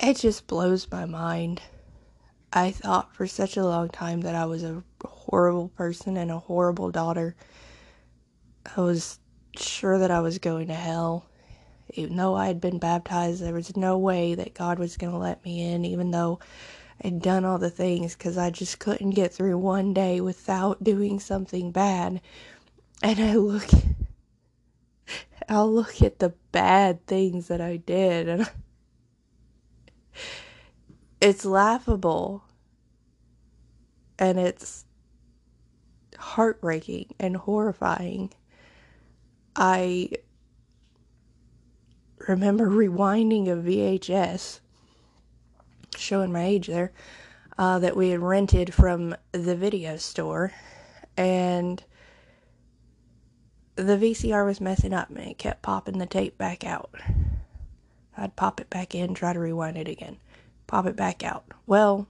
it 0.00 0.16
just 0.16 0.46
blows 0.46 0.90
my 0.90 1.04
mind. 1.04 1.62
I 2.52 2.70
thought 2.70 3.14
for 3.14 3.26
such 3.26 3.56
a 3.56 3.64
long 3.64 3.88
time 3.88 4.22
that 4.22 4.34
I 4.34 4.46
was 4.46 4.64
a 4.64 4.82
horrible 5.04 5.68
person 5.68 6.16
and 6.16 6.30
a 6.30 6.38
horrible 6.38 6.90
daughter. 6.90 7.36
I 8.76 8.80
was 8.80 9.18
sure 9.56 9.98
that 9.98 10.10
I 10.10 10.20
was 10.20 10.38
going 10.38 10.68
to 10.68 10.74
hell. 10.74 11.28
Even 11.90 12.16
though 12.16 12.34
I 12.34 12.46
had 12.46 12.60
been 12.60 12.78
baptized, 12.78 13.42
there 13.42 13.54
was 13.54 13.76
no 13.76 13.98
way 13.98 14.34
that 14.34 14.54
God 14.54 14.78
was 14.78 14.96
going 14.96 15.12
to 15.12 15.18
let 15.18 15.44
me 15.44 15.72
in, 15.72 15.84
even 15.84 16.10
though 16.10 16.38
I'd 17.02 17.22
done 17.22 17.44
all 17.44 17.58
the 17.58 17.70
things, 17.70 18.14
because 18.14 18.36
I 18.36 18.50
just 18.50 18.78
couldn't 18.78 19.10
get 19.10 19.32
through 19.32 19.58
one 19.58 19.94
day 19.94 20.20
without 20.20 20.84
doing 20.84 21.18
something 21.18 21.70
bad. 21.70 22.20
And 23.02 23.20
I 23.20 23.34
look 23.36 23.68
I'll 25.48 25.72
look 25.72 26.02
at 26.02 26.18
the 26.18 26.34
bad 26.52 27.06
things 27.06 27.48
that 27.48 27.60
I 27.60 27.76
did 27.78 28.28
and 28.28 28.48
it's 31.20 31.44
laughable 31.44 32.44
and 34.18 34.38
it's 34.38 34.84
heartbreaking 36.18 37.14
and 37.18 37.36
horrifying. 37.36 38.32
I 39.54 40.10
remember 42.26 42.68
rewinding 42.68 43.48
a 43.48 43.56
VHS, 43.56 44.60
showing 45.96 46.32
my 46.32 46.44
age 46.44 46.66
there, 46.66 46.92
uh, 47.58 47.78
that 47.78 47.96
we 47.96 48.10
had 48.10 48.20
rented 48.20 48.72
from 48.72 49.16
the 49.32 49.56
video 49.56 49.96
store, 49.96 50.52
and 51.16 51.82
the 53.74 53.96
VCR 53.96 54.44
was 54.44 54.60
messing 54.60 54.92
up 54.92 55.08
and 55.08 55.18
it 55.18 55.38
kept 55.38 55.62
popping 55.62 55.98
the 55.98 56.06
tape 56.06 56.36
back 56.36 56.64
out. 56.64 56.90
I'd 58.18 58.36
pop 58.36 58.60
it 58.60 58.68
back 58.68 58.94
in, 58.94 59.14
try 59.14 59.32
to 59.32 59.38
rewind 59.38 59.76
it 59.76 59.88
again, 59.88 60.18
pop 60.66 60.86
it 60.86 60.96
back 60.96 61.22
out. 61.22 61.44
Well, 61.66 62.08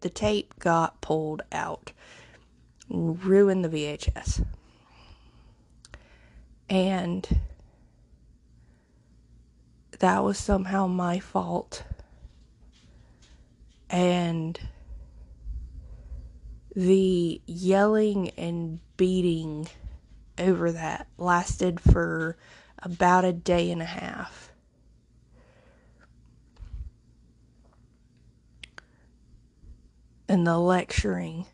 the 0.00 0.10
tape 0.10 0.58
got 0.58 1.00
pulled 1.00 1.42
out, 1.50 1.92
ruined 2.88 3.64
the 3.64 3.68
VHS. 3.68 4.44
And 6.70 7.40
that 9.98 10.22
was 10.22 10.38
somehow 10.38 10.86
my 10.86 11.18
fault. 11.18 11.82
And 13.90 14.60
the 16.76 17.40
yelling 17.46 18.30
and 18.36 18.78
beating 18.96 19.68
over 20.38 20.70
that 20.70 21.08
lasted 21.16 21.80
for 21.80 22.36
about 22.80 23.24
a 23.24 23.32
day 23.32 23.70
and 23.70 23.82
a 23.82 23.86
half. 23.86 24.47
And 30.28 30.46
the 30.46 30.58
lecturing. 30.58 31.46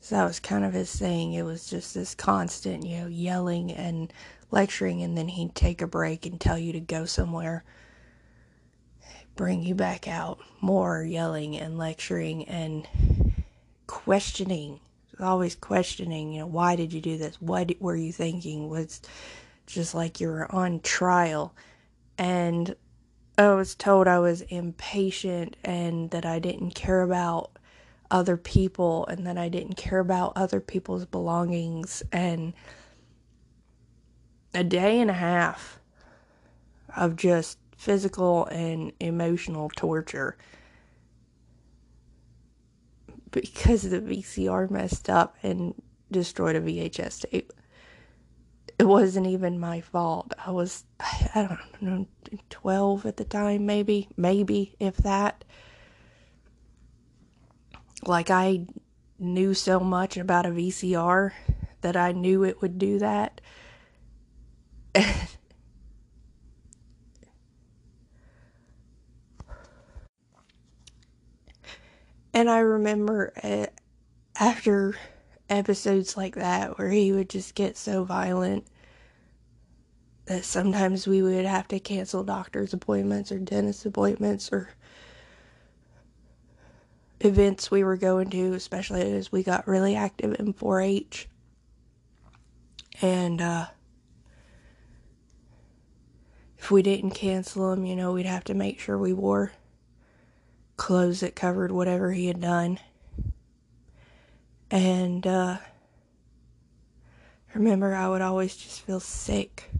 So 0.00 0.16
that 0.16 0.24
was 0.24 0.40
kind 0.40 0.64
of 0.64 0.72
his 0.72 0.94
thing. 0.94 1.32
It 1.32 1.44
was 1.44 1.68
just 1.68 1.94
this 1.94 2.14
constant, 2.14 2.84
you 2.84 3.00
know, 3.00 3.06
yelling 3.06 3.72
and 3.72 4.12
lecturing, 4.50 5.02
and 5.02 5.16
then 5.16 5.28
he'd 5.28 5.54
take 5.54 5.80
a 5.80 5.86
break 5.86 6.26
and 6.26 6.40
tell 6.40 6.58
you 6.58 6.72
to 6.72 6.80
go 6.80 7.04
somewhere, 7.04 7.64
bring 9.36 9.62
you 9.62 9.74
back 9.74 10.06
out. 10.06 10.38
More 10.60 11.02
yelling 11.02 11.56
and 11.56 11.78
lecturing 11.78 12.46
and 12.48 12.86
questioning 13.86 14.80
always 15.20 15.54
questioning, 15.54 16.32
you 16.32 16.40
know, 16.40 16.46
why 16.46 16.76
did 16.76 16.92
you 16.92 17.00
do 17.00 17.16
this? 17.16 17.40
What 17.40 17.72
were 17.80 17.96
you 17.96 18.12
thinking? 18.12 18.68
Was 18.68 19.00
just 19.66 19.94
like 19.94 20.20
you 20.20 20.28
were 20.28 20.52
on 20.52 20.80
trial. 20.80 21.54
And 22.18 22.74
I 23.36 23.52
was 23.54 23.74
told 23.74 24.06
I 24.06 24.20
was 24.20 24.42
impatient 24.42 25.56
and 25.64 26.10
that 26.10 26.24
I 26.24 26.38
didn't 26.38 26.72
care 26.72 27.02
about 27.02 27.58
other 28.10 28.36
people 28.36 29.06
and 29.06 29.26
that 29.26 29.36
I 29.36 29.48
didn't 29.48 29.74
care 29.74 29.98
about 29.98 30.34
other 30.36 30.60
people's 30.60 31.04
belongings. 31.04 32.02
And 32.12 32.52
a 34.54 34.62
day 34.62 35.00
and 35.00 35.10
a 35.10 35.14
half 35.14 35.80
of 36.96 37.16
just 37.16 37.58
physical 37.76 38.46
and 38.46 38.92
emotional 39.00 39.68
torture 39.76 40.36
because 43.32 43.82
the 43.82 44.00
VCR 44.00 44.70
messed 44.70 45.10
up 45.10 45.36
and 45.42 45.74
destroyed 46.10 46.54
a 46.54 46.60
VHS 46.60 47.28
tape. 47.28 47.52
It 48.78 48.84
wasn't 48.84 49.26
even 49.28 49.58
my 49.60 49.80
fault. 49.80 50.32
I 50.44 50.50
was, 50.50 50.84
I 51.00 51.48
don't 51.48 51.82
know, 51.82 52.06
12 52.50 53.06
at 53.06 53.16
the 53.16 53.24
time, 53.24 53.66
maybe, 53.66 54.08
maybe, 54.16 54.74
if 54.80 54.96
that. 54.98 55.44
Like, 58.04 58.30
I 58.30 58.66
knew 59.18 59.54
so 59.54 59.80
much 59.80 60.16
about 60.16 60.46
a 60.46 60.50
VCR 60.50 61.32
that 61.82 61.96
I 61.96 62.12
knew 62.12 62.44
it 62.44 62.60
would 62.60 62.78
do 62.78 62.98
that. 62.98 63.40
And 72.34 72.50
I 72.50 72.58
remember 72.58 73.32
uh, 73.44 73.66
after 74.38 74.96
episodes 75.54 76.16
like 76.16 76.34
that 76.36 76.78
where 76.78 76.90
he 76.90 77.12
would 77.12 77.30
just 77.30 77.54
get 77.54 77.76
so 77.76 78.04
violent 78.04 78.66
that 80.26 80.44
sometimes 80.44 81.06
we 81.06 81.22
would 81.22 81.44
have 81.44 81.68
to 81.68 81.78
cancel 81.78 82.24
doctor's 82.24 82.72
appointments 82.72 83.30
or 83.30 83.38
dentist 83.38 83.84
appointments 83.84 84.52
or 84.52 84.70
events 87.20 87.70
we 87.70 87.84
were 87.84 87.96
going 87.96 88.30
to, 88.30 88.52
especially 88.54 89.12
as 89.12 89.30
we 89.30 89.42
got 89.42 89.68
really 89.68 89.94
active 89.94 90.36
in 90.38 90.52
4 90.52 90.80
H. 90.80 91.28
And, 93.02 93.40
uh, 93.40 93.66
if 96.58 96.70
we 96.70 96.82
didn't 96.82 97.10
cancel 97.10 97.70
them, 97.70 97.84
you 97.84 97.94
know, 97.94 98.12
we'd 98.12 98.24
have 98.24 98.44
to 98.44 98.54
make 98.54 98.80
sure 98.80 98.96
we 98.96 99.12
wore 99.12 99.52
clothes 100.78 101.20
that 101.20 101.36
covered 101.36 101.70
whatever 101.70 102.12
he 102.12 102.26
had 102.26 102.40
done. 102.40 102.78
And 104.74 105.24
uh, 105.24 105.58
remember, 107.54 107.94
I 107.94 108.08
would 108.08 108.22
always 108.22 108.56
just 108.56 108.80
feel 108.80 108.98
sick 108.98 109.70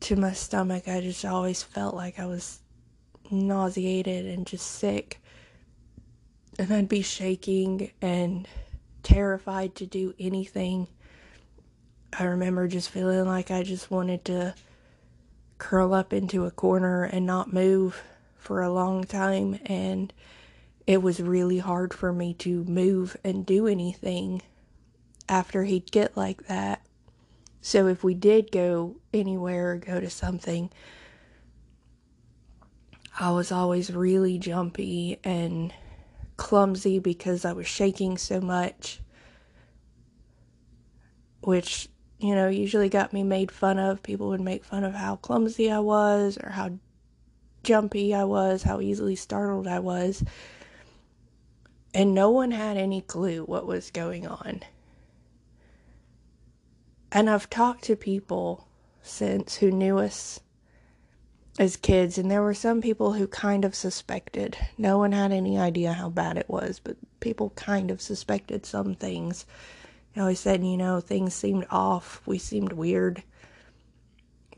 to 0.00 0.16
my 0.16 0.32
stomach. 0.32 0.88
I 0.88 1.00
just 1.00 1.24
always 1.24 1.62
felt 1.62 1.94
like 1.94 2.18
I 2.18 2.26
was 2.26 2.58
nauseated 3.30 4.26
and 4.26 4.44
just 4.44 4.66
sick. 4.66 5.22
And 6.58 6.74
I'd 6.74 6.88
be 6.88 7.02
shaking 7.02 7.92
and 8.02 8.48
terrified 9.04 9.76
to 9.76 9.86
do 9.86 10.14
anything. 10.18 10.88
I 12.18 12.24
remember 12.24 12.66
just 12.66 12.90
feeling 12.90 13.26
like 13.26 13.52
I 13.52 13.62
just 13.62 13.88
wanted 13.88 14.24
to 14.24 14.56
curl 15.58 15.94
up 15.94 16.12
into 16.12 16.44
a 16.44 16.50
corner 16.50 17.04
and 17.04 17.24
not 17.24 17.52
move 17.52 18.02
for 18.36 18.62
a 18.62 18.72
long 18.72 19.04
time 19.04 19.60
and 19.64 20.12
it 20.86 21.02
was 21.02 21.20
really 21.20 21.58
hard 21.58 21.92
for 21.92 22.12
me 22.12 22.34
to 22.34 22.64
move 22.64 23.16
and 23.24 23.44
do 23.44 23.66
anything 23.66 24.42
after 25.28 25.64
he'd 25.64 25.90
get 25.90 26.16
like 26.16 26.46
that. 26.46 26.82
So 27.60 27.88
if 27.88 28.04
we 28.04 28.14
did 28.14 28.52
go 28.52 28.96
anywhere 29.12 29.72
or 29.72 29.76
go 29.78 29.98
to 29.98 30.08
something, 30.08 30.70
I 33.18 33.30
was 33.32 33.50
always 33.50 33.90
really 33.92 34.38
jumpy 34.38 35.18
and 35.24 35.74
clumsy 36.36 37.00
because 37.00 37.44
I 37.44 37.52
was 37.54 37.66
shaking 37.66 38.18
so 38.18 38.40
much, 38.40 39.00
which, 41.40 41.88
you 42.20 42.34
know, 42.34 42.48
usually 42.48 42.88
got 42.88 43.12
me 43.12 43.24
made 43.24 43.50
fun 43.50 43.78
of. 43.80 44.02
People 44.02 44.28
would 44.28 44.40
make 44.40 44.64
fun 44.64 44.84
of 44.84 44.94
how 44.94 45.16
clumsy 45.16 45.70
I 45.70 45.80
was 45.80 46.38
or 46.40 46.50
how 46.50 46.78
jumpy 47.64 48.14
I 48.14 48.24
was, 48.24 48.62
how 48.62 48.80
easily 48.80 49.16
startled 49.16 49.66
I 49.66 49.80
was. 49.80 50.22
And 51.96 52.14
no 52.14 52.30
one 52.30 52.50
had 52.50 52.76
any 52.76 53.00
clue 53.00 53.42
what 53.44 53.66
was 53.66 53.90
going 53.90 54.26
on. 54.26 54.60
And 57.10 57.30
I've 57.30 57.48
talked 57.48 57.84
to 57.84 57.96
people 57.96 58.68
since 59.00 59.56
who 59.56 59.70
knew 59.70 59.96
us 59.96 60.38
as 61.58 61.78
kids, 61.78 62.18
and 62.18 62.30
there 62.30 62.42
were 62.42 62.52
some 62.52 62.82
people 62.82 63.14
who 63.14 63.26
kind 63.26 63.64
of 63.64 63.74
suspected. 63.74 64.58
No 64.76 64.98
one 64.98 65.12
had 65.12 65.32
any 65.32 65.58
idea 65.58 65.94
how 65.94 66.10
bad 66.10 66.36
it 66.36 66.50
was, 66.50 66.80
but 66.84 66.98
people 67.20 67.48
kind 67.56 67.90
of 67.90 68.02
suspected 68.02 68.66
some 68.66 68.94
things. 68.94 69.46
They 70.12 70.20
always 70.20 70.40
said, 70.40 70.62
you 70.62 70.76
know, 70.76 71.00
things 71.00 71.32
seemed 71.32 71.64
off, 71.70 72.20
we 72.26 72.36
seemed 72.36 72.74
weird. 72.74 73.22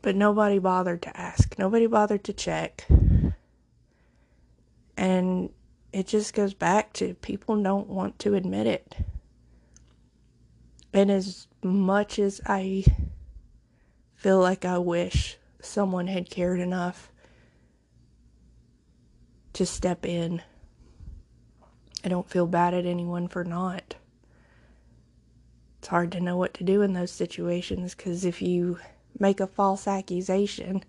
But 0.01 0.17
nobody 0.17 0.59
bothered 0.59 1.03
to 1.03 1.17
ask, 1.17 1.57
nobody 1.57 1.87
bothered 1.87 2.25
to 2.25 2.33
check. 2.33 2.85
And 4.97 5.51
it 5.91 6.07
just 6.07 6.33
goes 6.33 6.53
back 6.53 6.93
to 6.93 7.15
people 7.15 7.61
don't 7.61 7.87
want 7.87 8.19
to 8.19 8.35
admit 8.35 8.67
it. 8.67 8.95
And 10.93 11.11
as 11.11 11.47
much 11.63 12.19
as 12.19 12.41
I 12.45 12.83
feel 14.15 14.39
like 14.39 14.65
I 14.65 14.77
wish 14.77 15.37
someone 15.61 16.07
had 16.07 16.29
cared 16.29 16.59
enough 16.59 17.11
to 19.53 19.65
step 19.65 20.05
in, 20.05 20.41
I 22.03 22.07
don't 22.07 22.29
feel 22.29 22.47
bad 22.47 22.73
at 22.73 22.85
anyone 22.85 23.27
for 23.27 23.43
not. 23.43 23.95
It's 25.79 25.87
hard 25.87 26.11
to 26.13 26.19
know 26.19 26.37
what 26.37 26.53
to 26.55 26.63
do 26.63 26.81
in 26.81 26.93
those 26.93 27.11
situations 27.11 27.95
because 27.95 28.25
if 28.25 28.41
you 28.41 28.79
make 29.17 29.39
a 29.39 29.47
false 29.47 29.87
accusation, 29.87 30.83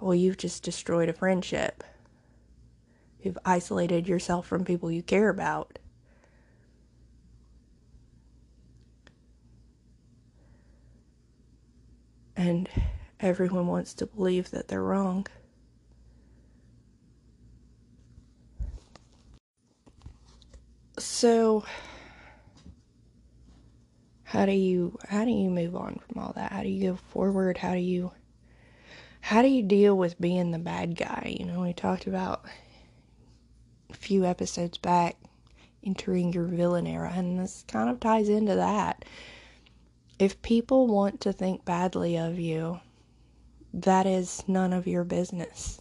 well, 0.00 0.14
you've 0.14 0.36
just 0.38 0.62
destroyed 0.62 1.08
a 1.08 1.12
friendship. 1.12 1.84
You've 3.20 3.38
isolated 3.44 4.08
yourself 4.08 4.46
from 4.46 4.64
people 4.64 4.90
you 4.90 5.02
care 5.02 5.28
about. 5.28 5.78
And 12.36 12.68
everyone 13.18 13.66
wants 13.66 13.94
to 13.94 14.06
believe 14.06 14.50
that 14.52 14.68
they're 14.68 14.82
wrong. 14.82 15.26
So 20.98 21.64
how 24.22 24.46
do 24.46 24.52
you 24.52 24.98
how 25.08 25.24
do 25.24 25.30
you 25.30 25.48
move 25.48 25.74
on 25.74 26.00
from 26.06 26.22
all 26.22 26.32
that? 26.34 26.52
How 26.52 26.62
do 26.62 26.68
you 26.68 26.92
go 26.92 26.96
forward? 26.96 27.58
How 27.58 27.72
do 27.72 27.80
you 27.80 28.12
how 29.20 29.42
do 29.42 29.48
you 29.48 29.62
deal 29.62 29.96
with 29.96 30.20
being 30.20 30.50
the 30.50 30.58
bad 30.58 30.96
guy? 30.96 31.34
You 31.38 31.46
know, 31.46 31.62
we 31.62 31.72
talked 31.72 32.06
about 32.06 32.44
few 33.92 34.24
episodes 34.24 34.78
back 34.78 35.16
entering 35.84 36.32
your 36.32 36.44
villain 36.44 36.86
era, 36.86 37.12
and 37.14 37.38
this 37.38 37.64
kind 37.68 37.88
of 37.88 38.00
ties 38.00 38.28
into 38.28 38.54
that. 38.56 39.04
if 40.18 40.40
people 40.42 40.86
want 40.86 41.20
to 41.20 41.32
think 41.32 41.64
badly 41.64 42.16
of 42.16 42.38
you, 42.38 42.80
that 43.72 44.06
is 44.06 44.42
none 44.48 44.72
of 44.72 44.86
your 44.86 45.04
business. 45.04 45.80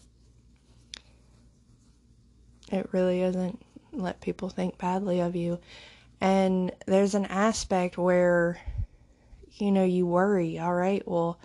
It 2.72 2.90
really 2.92 3.22
isn't. 3.22 3.62
Let 3.94 4.22
people 4.22 4.50
think 4.50 4.78
badly 4.78 5.22
of 5.22 5.36
you. 5.36 5.60
And 6.22 6.72
there's 6.86 7.16
an 7.16 7.26
aspect 7.26 7.98
where, 7.98 8.60
you 9.56 9.72
know, 9.72 9.86
you 9.86 10.06
worry, 10.06 10.60
all 10.60 10.74
right, 10.74 11.08
well, 11.08 11.40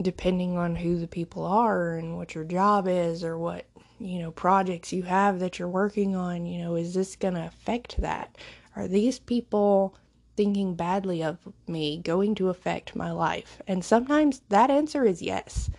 depending 0.00 0.56
on 0.56 0.74
who 0.74 0.98
the 0.98 1.06
people 1.06 1.44
are 1.44 1.94
and 1.94 2.16
what 2.16 2.34
your 2.34 2.44
job 2.44 2.88
is 2.88 3.22
or 3.22 3.38
what, 3.38 3.66
you 4.04 4.18
know, 4.18 4.30
projects 4.30 4.92
you 4.92 5.02
have 5.02 5.40
that 5.40 5.58
you're 5.58 5.66
working 5.66 6.14
on, 6.14 6.44
you 6.44 6.62
know, 6.62 6.74
is 6.74 6.92
this 6.92 7.16
going 7.16 7.32
to 7.32 7.46
affect 7.46 7.96
that? 8.02 8.36
Are 8.76 8.86
these 8.86 9.18
people 9.18 9.96
thinking 10.36 10.74
badly 10.74 11.22
of 11.22 11.38
me 11.66 11.98
going 11.98 12.34
to 12.34 12.50
affect 12.50 12.94
my 12.94 13.10
life? 13.10 13.62
And 13.66 13.82
sometimes 13.82 14.42
that 14.50 14.70
answer 14.70 15.04
is 15.04 15.22
yes. 15.22 15.70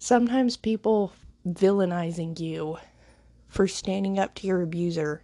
Sometimes 0.00 0.56
people 0.56 1.12
villainizing 1.48 2.40
you 2.40 2.78
for 3.46 3.68
standing 3.68 4.18
up 4.18 4.34
to 4.34 4.46
your 4.48 4.62
abuser 4.62 5.22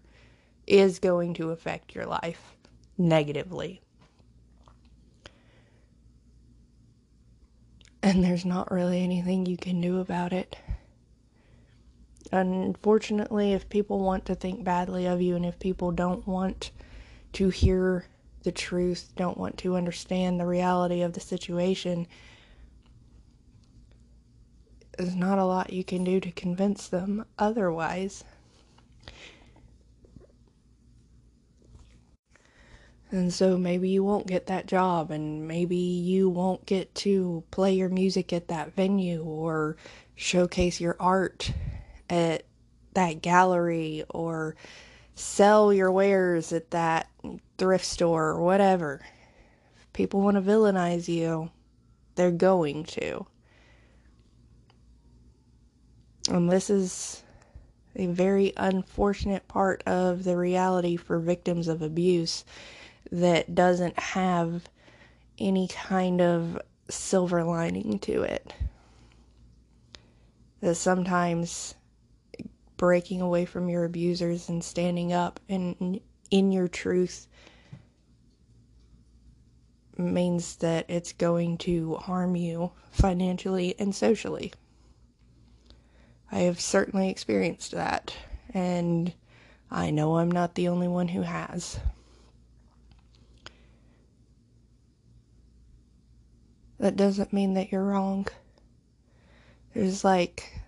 is 0.68 1.00
going 1.00 1.34
to 1.34 1.50
affect 1.50 1.96
your 1.96 2.06
life 2.06 2.54
negatively. 2.96 3.80
And 8.04 8.22
there's 8.22 8.44
not 8.44 8.70
really 8.70 9.02
anything 9.02 9.46
you 9.46 9.56
can 9.56 9.80
do 9.80 9.98
about 9.98 10.32
it. 10.32 10.56
Unfortunately, 12.32 13.52
if 13.52 13.68
people 13.68 14.00
want 14.00 14.24
to 14.24 14.34
think 14.34 14.64
badly 14.64 15.06
of 15.06 15.20
you 15.20 15.36
and 15.36 15.44
if 15.44 15.58
people 15.58 15.92
don't 15.92 16.26
want 16.26 16.70
to 17.34 17.50
hear 17.50 18.06
the 18.42 18.52
truth, 18.52 19.12
don't 19.16 19.36
want 19.36 19.58
to 19.58 19.76
understand 19.76 20.40
the 20.40 20.46
reality 20.46 21.02
of 21.02 21.12
the 21.12 21.20
situation, 21.20 22.06
there's 24.96 25.14
not 25.14 25.38
a 25.38 25.44
lot 25.44 25.74
you 25.74 25.84
can 25.84 26.04
do 26.04 26.20
to 26.20 26.32
convince 26.32 26.88
them 26.88 27.26
otherwise. 27.38 28.24
And 33.10 33.32
so 33.32 33.58
maybe 33.58 33.90
you 33.90 34.02
won't 34.02 34.26
get 34.26 34.46
that 34.46 34.66
job, 34.66 35.10
and 35.10 35.46
maybe 35.46 35.76
you 35.76 36.30
won't 36.30 36.64
get 36.64 36.94
to 36.96 37.44
play 37.50 37.74
your 37.74 37.90
music 37.90 38.32
at 38.32 38.48
that 38.48 38.74
venue 38.74 39.22
or 39.22 39.76
showcase 40.14 40.80
your 40.80 40.96
art 40.98 41.52
at 42.12 42.44
that 42.92 43.22
gallery 43.22 44.04
or 44.10 44.54
sell 45.14 45.72
your 45.72 45.90
wares 45.90 46.52
at 46.52 46.70
that 46.70 47.08
thrift 47.56 47.86
store 47.86 48.28
or 48.28 48.42
whatever. 48.42 49.00
If 49.80 49.92
people 49.94 50.20
want 50.20 50.36
to 50.36 50.42
villainize 50.42 51.08
you, 51.08 51.50
they're 52.14 52.30
going 52.30 52.84
to. 52.84 53.26
And 56.28 56.50
this 56.50 56.68
is 56.68 57.22
a 57.96 58.06
very 58.06 58.52
unfortunate 58.56 59.48
part 59.48 59.82
of 59.86 60.24
the 60.24 60.36
reality 60.36 60.96
for 60.96 61.18
victims 61.18 61.66
of 61.66 61.80
abuse 61.80 62.44
that 63.10 63.54
doesn't 63.54 63.98
have 63.98 64.64
any 65.38 65.68
kind 65.68 66.20
of 66.20 66.60
silver 66.88 67.42
lining 67.42 67.98
to 68.00 68.22
it. 68.22 68.52
That 70.60 70.76
sometimes 70.76 71.74
breaking 72.82 73.20
away 73.20 73.44
from 73.44 73.68
your 73.68 73.84
abusers 73.84 74.48
and 74.48 74.64
standing 74.64 75.12
up 75.12 75.38
and 75.48 76.00
in 76.32 76.50
your 76.50 76.66
truth 76.66 77.28
means 79.96 80.56
that 80.56 80.84
it's 80.90 81.12
going 81.12 81.56
to 81.56 81.94
harm 81.94 82.34
you 82.34 82.72
financially 82.90 83.76
and 83.78 83.94
socially. 83.94 84.52
I 86.32 86.40
have 86.40 86.60
certainly 86.60 87.08
experienced 87.08 87.70
that, 87.70 88.16
and 88.52 89.12
I 89.70 89.92
know 89.92 90.18
I'm 90.18 90.32
not 90.32 90.56
the 90.56 90.66
only 90.66 90.88
one 90.88 91.06
who 91.06 91.22
has. 91.22 91.78
That 96.80 96.96
doesn't 96.96 97.32
mean 97.32 97.54
that 97.54 97.70
you're 97.70 97.84
wrong. 97.84 98.26
There's 99.72 100.02
like 100.02 100.61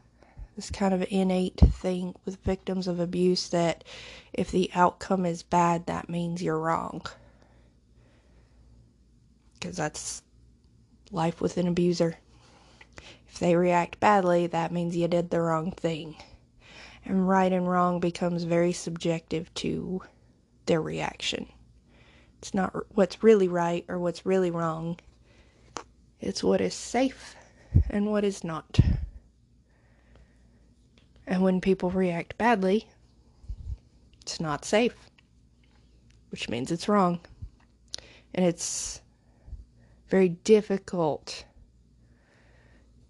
this 0.57 0.71
kind 0.71 0.95
of 0.95 1.05
innate 1.11 1.59
thing 1.59 2.15
with 2.25 2.43
victims 2.45 2.87
of 2.87 3.01
abuse 3.01 3.49
that 3.49 3.85
if 4.33 4.51
the 4.51 4.71
outcome 4.75 5.27
is 5.27 5.43
bad, 5.43 5.87
that 5.87 6.09
means 6.09 6.43
you're 6.43 6.59
wrong. 6.59 7.03
Because 9.55 9.77
that's 9.77 10.23
life 11.11 11.41
with 11.41 11.57
an 11.57 11.67
abuser. 11.67 12.19
If 13.29 13.39
they 13.41 13.57
react 13.57 13.99
badly, 13.99 14.47
that 14.47 14.71
means 14.71 14.97
you 14.97 15.09
did 15.09 15.31
the 15.31 15.41
wrong 15.41 15.73
thing. 15.73 16.17
And 17.05 17.29
right 17.29 17.53
and 17.53 17.69
wrong 17.69 17.99
becomes 17.99 18.45
very 18.45 18.73
subjective 18.73 19.53
to 19.55 20.03
their 20.67 20.81
reaction. 20.81 21.49
It's 22.39 22.55
not 22.55 22.75
what's 22.95 23.23
really 23.23 23.49
right 23.49 23.85
or 23.89 23.99
what's 23.99 24.25
really 24.25 24.51
wrong, 24.51 24.99
it's 26.21 26.45
what 26.45 26.61
is 26.61 26.75
safe 26.75 27.35
and 27.91 28.07
what 28.07 28.25
is 28.25 28.45
not. 28.45 28.79
And 31.27 31.43
when 31.43 31.61
people 31.61 31.91
react 31.91 32.37
badly, 32.37 32.89
it's 34.21 34.41
not 34.41 34.65
safe, 34.65 34.95
which 36.31 36.49
means 36.49 36.71
it's 36.71 36.89
wrong. 36.89 37.21
And 38.35 38.45
it's 38.45 39.01
very 40.09 40.31
difficult 40.31 41.45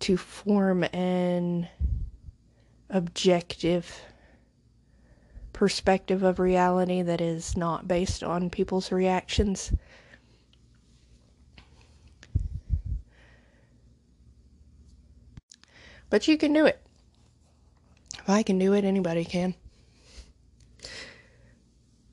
to 0.00 0.16
form 0.16 0.84
an 0.92 1.68
objective 2.90 4.00
perspective 5.52 6.22
of 6.22 6.38
reality 6.38 7.00
that 7.02 7.20
is 7.20 7.56
not 7.56 7.88
based 7.88 8.22
on 8.22 8.50
people's 8.50 8.92
reactions. 8.92 9.72
But 16.10 16.28
you 16.28 16.36
can 16.36 16.52
do 16.52 16.66
it. 16.66 16.80
If 18.24 18.30
I 18.30 18.42
can 18.42 18.58
do 18.58 18.72
it, 18.72 18.86
anybody 18.86 19.22
can. 19.22 19.54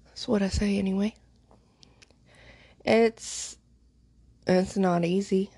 That's 0.08 0.28
what 0.28 0.41
I 0.41 0.50
say 0.50 0.78
anyway. 0.78 1.15
It's 2.84 3.56
it's 4.45 4.76
not 4.76 5.06
easy. 5.06 5.52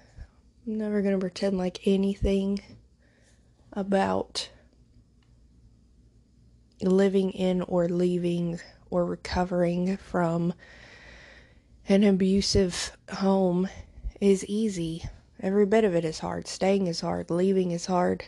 I'm 0.68 0.78
never 0.78 1.02
going 1.02 1.16
to 1.16 1.20
pretend 1.20 1.58
like 1.58 1.88
anything 1.88 2.62
about 3.72 4.52
living 6.84 7.32
in 7.32 7.64
or 7.64 7.90
leaving 7.90 8.60
or 8.92 9.08
recovering 9.08 9.98
from 9.98 10.54
an 11.90 12.04
abusive 12.04 12.96
home 13.12 13.68
is 14.22 14.46
easy. 14.46 15.04
Every 15.40 15.66
bit 15.66 15.84
of 15.84 15.96
it 15.96 16.06
is 16.06 16.20
hard. 16.20 16.48
Staying 16.48 16.86
is 16.86 17.02
hard. 17.02 17.32
Leaving 17.32 17.72
is 17.72 17.88
hard. 17.88 18.26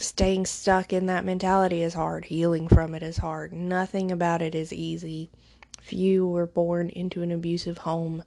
Staying 0.00 0.46
stuck 0.46 0.94
in 0.94 1.04
that 1.06 1.26
mentality 1.26 1.82
is 1.82 1.92
hard. 1.92 2.24
Healing 2.24 2.68
from 2.68 2.94
it 2.94 3.02
is 3.02 3.18
hard. 3.18 3.52
Nothing 3.52 4.10
about 4.10 4.40
it 4.40 4.54
is 4.54 4.72
easy. 4.72 5.30
If 5.78 5.92
you 5.92 6.26
were 6.26 6.46
born 6.46 6.88
into 6.88 7.20
an 7.20 7.30
abusive 7.30 7.76
home, 7.76 8.24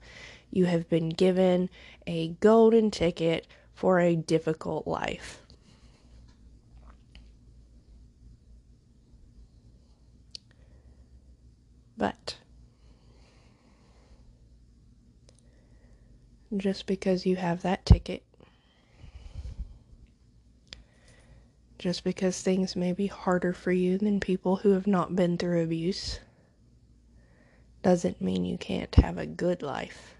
you 0.52 0.66
have 0.66 0.88
been 0.88 1.08
given 1.08 1.68
a 2.06 2.28
golden 2.28 2.92
ticket 2.92 3.48
for 3.74 3.98
a 3.98 4.14
difficult 4.14 4.86
life. 4.86 5.42
But 11.96 12.38
just 16.56 16.86
because 16.86 17.26
you 17.26 17.34
have 17.34 17.62
that 17.62 17.84
ticket, 17.84 18.23
just 21.84 22.02
because 22.02 22.40
things 22.40 22.74
may 22.74 22.94
be 22.94 23.08
harder 23.08 23.52
for 23.52 23.70
you 23.70 23.98
than 23.98 24.18
people 24.18 24.56
who 24.56 24.70
have 24.70 24.86
not 24.86 25.14
been 25.14 25.36
through 25.36 25.62
abuse, 25.62 26.18
doesn't 27.82 28.22
mean 28.22 28.46
you 28.46 28.56
can't 28.56 28.94
have 28.94 29.18
a 29.18 29.26
good 29.26 29.60
life. 29.60 30.14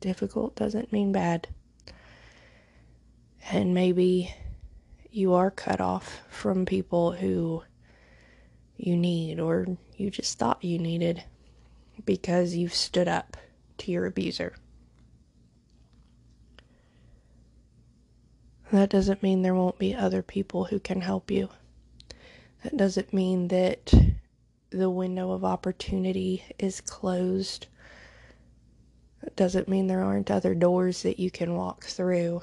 Difficult 0.00 0.56
doesn't 0.56 0.90
mean 0.90 1.12
bad. 1.12 1.46
And 3.50 3.74
maybe 3.74 4.34
you 5.10 5.34
are 5.34 5.50
cut 5.50 5.82
off 5.82 6.22
from 6.30 6.64
people 6.64 7.12
who 7.12 7.62
you 8.78 8.96
need 8.96 9.40
or 9.40 9.66
you 9.98 10.10
just 10.10 10.38
thought 10.38 10.64
you 10.64 10.78
needed 10.78 11.22
because 12.06 12.54
you've 12.56 12.72
stood 12.72 13.08
up 13.08 13.36
to 13.76 13.92
your 13.92 14.06
abuser. 14.06 14.56
That 18.70 18.90
doesn't 18.90 19.22
mean 19.22 19.42
there 19.42 19.54
won't 19.54 19.78
be 19.78 19.94
other 19.94 20.22
people 20.22 20.64
who 20.64 20.78
can 20.78 21.00
help 21.00 21.30
you. 21.30 21.48
That 22.62 22.76
doesn't 22.76 23.12
mean 23.12 23.48
that 23.48 23.92
the 24.70 24.90
window 24.90 25.32
of 25.32 25.44
opportunity 25.44 26.44
is 26.58 26.80
closed 26.80 27.66
That 29.22 29.36
doesn't 29.36 29.68
mean 29.68 29.86
there 29.86 30.02
aren't 30.02 30.30
other 30.30 30.54
doors 30.54 31.02
that 31.02 31.18
you 31.18 31.30
can 31.30 31.54
walk 31.54 31.84
through. 31.84 32.42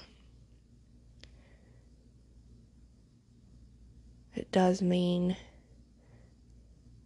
It 4.35 4.51
does 4.51 4.81
mean 4.81 5.37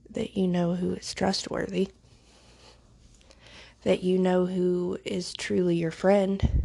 that 0.09 0.35
you 0.35 0.47
know 0.47 0.73
who 0.73 0.95
is 0.95 1.13
trustworthy, 1.13 1.89
that 3.83 4.01
you 4.01 4.17
know 4.17 4.47
who 4.47 4.97
is 5.05 5.33
truly 5.33 5.75
your 5.75 5.91
friend 5.91 6.58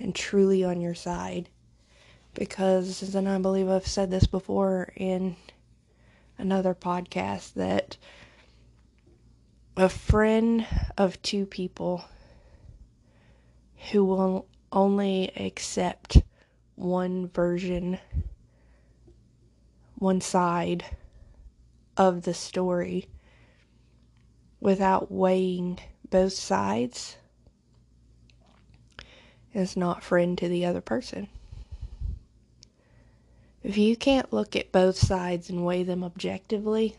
and 0.00 0.14
truly 0.14 0.64
on 0.64 0.80
your 0.80 0.94
side. 0.94 1.48
Because, 2.34 3.14
and 3.14 3.28
I 3.28 3.38
believe 3.38 3.68
I've 3.68 3.86
said 3.86 4.10
this 4.10 4.26
before 4.26 4.92
in 4.96 5.36
another 6.38 6.74
podcast, 6.74 7.54
that 7.54 7.96
a 9.76 9.88
friend 9.88 10.66
of 10.96 11.20
two 11.22 11.46
people 11.46 12.04
who 13.90 14.04
will 14.04 14.46
only 14.72 15.32
accept 15.36 16.22
one 16.76 17.28
version, 17.28 17.98
one 19.96 20.20
side 20.20 20.84
of 21.96 22.22
the 22.22 22.34
story 22.34 23.06
without 24.60 25.10
weighing 25.10 25.78
both 26.08 26.32
sides 26.32 27.16
is 29.52 29.76
not 29.76 30.02
friend 30.02 30.36
to 30.38 30.48
the 30.48 30.64
other 30.64 30.80
person. 30.80 31.28
If 33.62 33.76
you 33.76 33.96
can't 33.96 34.32
look 34.32 34.56
at 34.56 34.72
both 34.72 34.96
sides 34.96 35.50
and 35.50 35.64
weigh 35.64 35.82
them 35.82 36.02
objectively, 36.02 36.96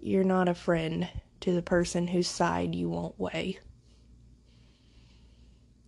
you're 0.00 0.24
not 0.24 0.48
a 0.48 0.54
friend 0.54 1.08
to 1.40 1.52
the 1.52 1.62
person 1.62 2.08
whose 2.08 2.28
side 2.28 2.74
you 2.74 2.88
won't 2.88 3.18
weigh. 3.18 3.58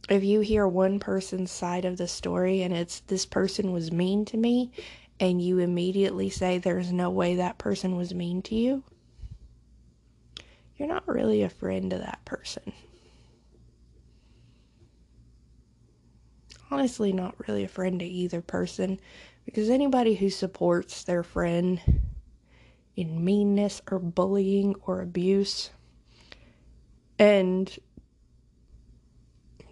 If 0.08 0.24
you 0.24 0.40
hear 0.40 0.66
one 0.66 0.98
person's 0.98 1.50
side 1.50 1.84
of 1.84 1.98
the 1.98 2.08
story 2.08 2.62
and 2.62 2.72
it's 2.72 3.00
this 3.00 3.26
person 3.26 3.72
was 3.72 3.92
mean 3.92 4.24
to 4.26 4.38
me, 4.38 4.72
and 5.20 5.42
you 5.42 5.58
immediately 5.58 6.30
say 6.30 6.58
there's 6.58 6.92
no 6.92 7.10
way 7.10 7.36
that 7.36 7.58
person 7.58 7.96
was 7.96 8.14
mean 8.14 8.40
to 8.42 8.54
you, 8.54 8.82
you're 10.76 10.88
not 10.88 11.06
really 11.06 11.42
a 11.42 11.50
friend 11.50 11.90
to 11.90 11.98
that 11.98 12.24
person. 12.24 12.72
Honestly, 16.70 17.12
not 17.12 17.34
really 17.46 17.64
a 17.64 17.68
friend 17.68 18.00
to 18.00 18.06
either 18.06 18.40
person 18.40 19.00
because 19.44 19.70
anybody 19.70 20.14
who 20.14 20.28
supports 20.28 21.04
their 21.04 21.22
friend 21.22 21.80
in 22.94 23.24
meanness 23.24 23.80
or 23.90 23.98
bullying 23.98 24.74
or 24.86 25.00
abuse 25.00 25.70
and 27.18 27.78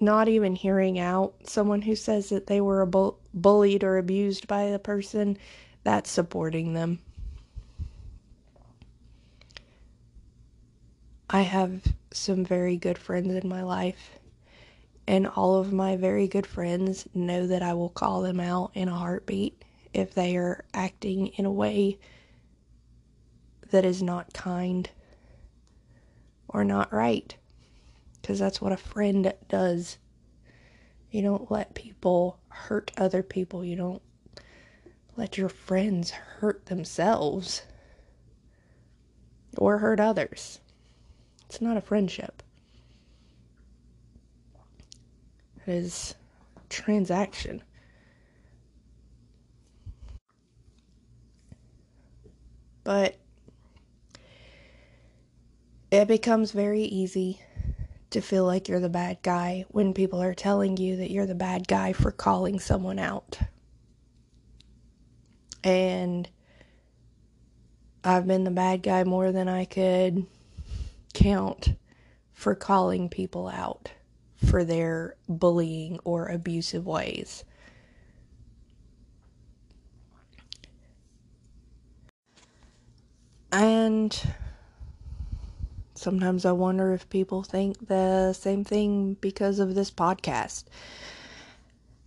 not 0.00 0.28
even 0.28 0.54
hearing 0.54 0.98
out 0.98 1.34
someone 1.44 1.82
who 1.82 1.94
says 1.94 2.28
that 2.28 2.46
they 2.46 2.60
were 2.60 2.84
bu- 2.86 3.14
bullied 3.32 3.84
or 3.84 3.98
abused 3.98 4.46
by 4.46 4.62
a 4.62 4.78
person, 4.78 5.38
that's 5.84 6.10
supporting 6.10 6.74
them. 6.74 6.98
I 11.28 11.42
have 11.42 11.82
some 12.12 12.44
very 12.44 12.76
good 12.76 12.98
friends 12.98 13.34
in 13.34 13.48
my 13.48 13.62
life, 13.62 14.18
and 15.06 15.26
all 15.26 15.56
of 15.56 15.72
my 15.72 15.96
very 15.96 16.26
good 16.26 16.46
friends 16.46 17.06
know 17.14 17.46
that 17.46 17.62
I 17.62 17.74
will 17.74 17.88
call 17.88 18.22
them 18.22 18.40
out 18.40 18.72
in 18.74 18.88
a 18.88 18.94
heartbeat 18.94 19.64
if 19.92 20.14
they 20.14 20.36
are 20.36 20.64
acting 20.74 21.28
in 21.28 21.46
a 21.46 21.52
way 21.52 21.98
that 23.70 23.84
is 23.84 24.02
not 24.02 24.32
kind 24.32 24.90
or 26.48 26.64
not 26.64 26.92
right 26.92 27.36
because 28.20 28.38
that's 28.38 28.60
what 28.60 28.72
a 28.72 28.76
friend 28.76 29.32
does. 29.48 29.98
You 31.12 31.22
don't 31.22 31.50
let 31.50 31.74
people 31.74 32.40
hurt 32.48 32.90
other 32.96 33.22
people. 33.22 33.64
You 33.64 33.76
don't 33.76 34.02
let 35.16 35.38
your 35.38 35.48
friends 35.48 36.10
hurt 36.10 36.66
themselves 36.66 37.62
or 39.56 39.78
hurt 39.78 40.00
others. 40.00 40.60
It's 41.46 41.60
not 41.60 41.76
a 41.76 41.80
friendship. 41.80 42.42
Is 45.66 46.14
transaction. 46.68 47.60
But 52.84 53.16
it 55.90 56.06
becomes 56.06 56.52
very 56.52 56.82
easy 56.82 57.40
to 58.10 58.20
feel 58.20 58.44
like 58.44 58.68
you're 58.68 58.78
the 58.78 58.88
bad 58.88 59.18
guy 59.22 59.64
when 59.68 59.92
people 59.92 60.22
are 60.22 60.34
telling 60.34 60.76
you 60.76 60.96
that 60.96 61.10
you're 61.10 61.26
the 61.26 61.34
bad 61.34 61.66
guy 61.66 61.92
for 61.92 62.12
calling 62.12 62.60
someone 62.60 63.00
out. 63.00 63.36
And 65.64 66.28
I've 68.04 68.28
been 68.28 68.44
the 68.44 68.52
bad 68.52 68.84
guy 68.84 69.02
more 69.02 69.32
than 69.32 69.48
I 69.48 69.64
could 69.64 70.26
count 71.12 71.74
for 72.32 72.54
calling 72.54 73.08
people 73.08 73.48
out 73.48 73.90
for 74.44 74.64
their 74.64 75.16
bullying 75.28 75.98
or 76.04 76.26
abusive 76.26 76.86
ways. 76.86 77.44
And 83.52 84.20
Sometimes 85.96 86.44
I 86.44 86.52
wonder 86.52 86.92
if 86.92 87.08
people 87.08 87.42
think 87.42 87.88
the 87.88 88.34
same 88.34 88.64
thing 88.64 89.14
because 89.14 89.58
of 89.58 89.74
this 89.74 89.90
podcast. 89.90 90.64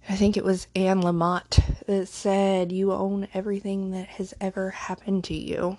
I 0.07 0.15
think 0.15 0.37
it 0.37 0.43
was 0.43 0.67
Anne 0.75 1.01
Lamott 1.01 1.85
that 1.87 2.07
said, 2.07 2.71
You 2.71 2.91
own 2.93 3.27
everything 3.33 3.89
that 3.91 4.07
has 4.07 4.35
ever 4.39 4.69
happened 4.69 5.23
to 5.25 5.33
you. 5.33 5.77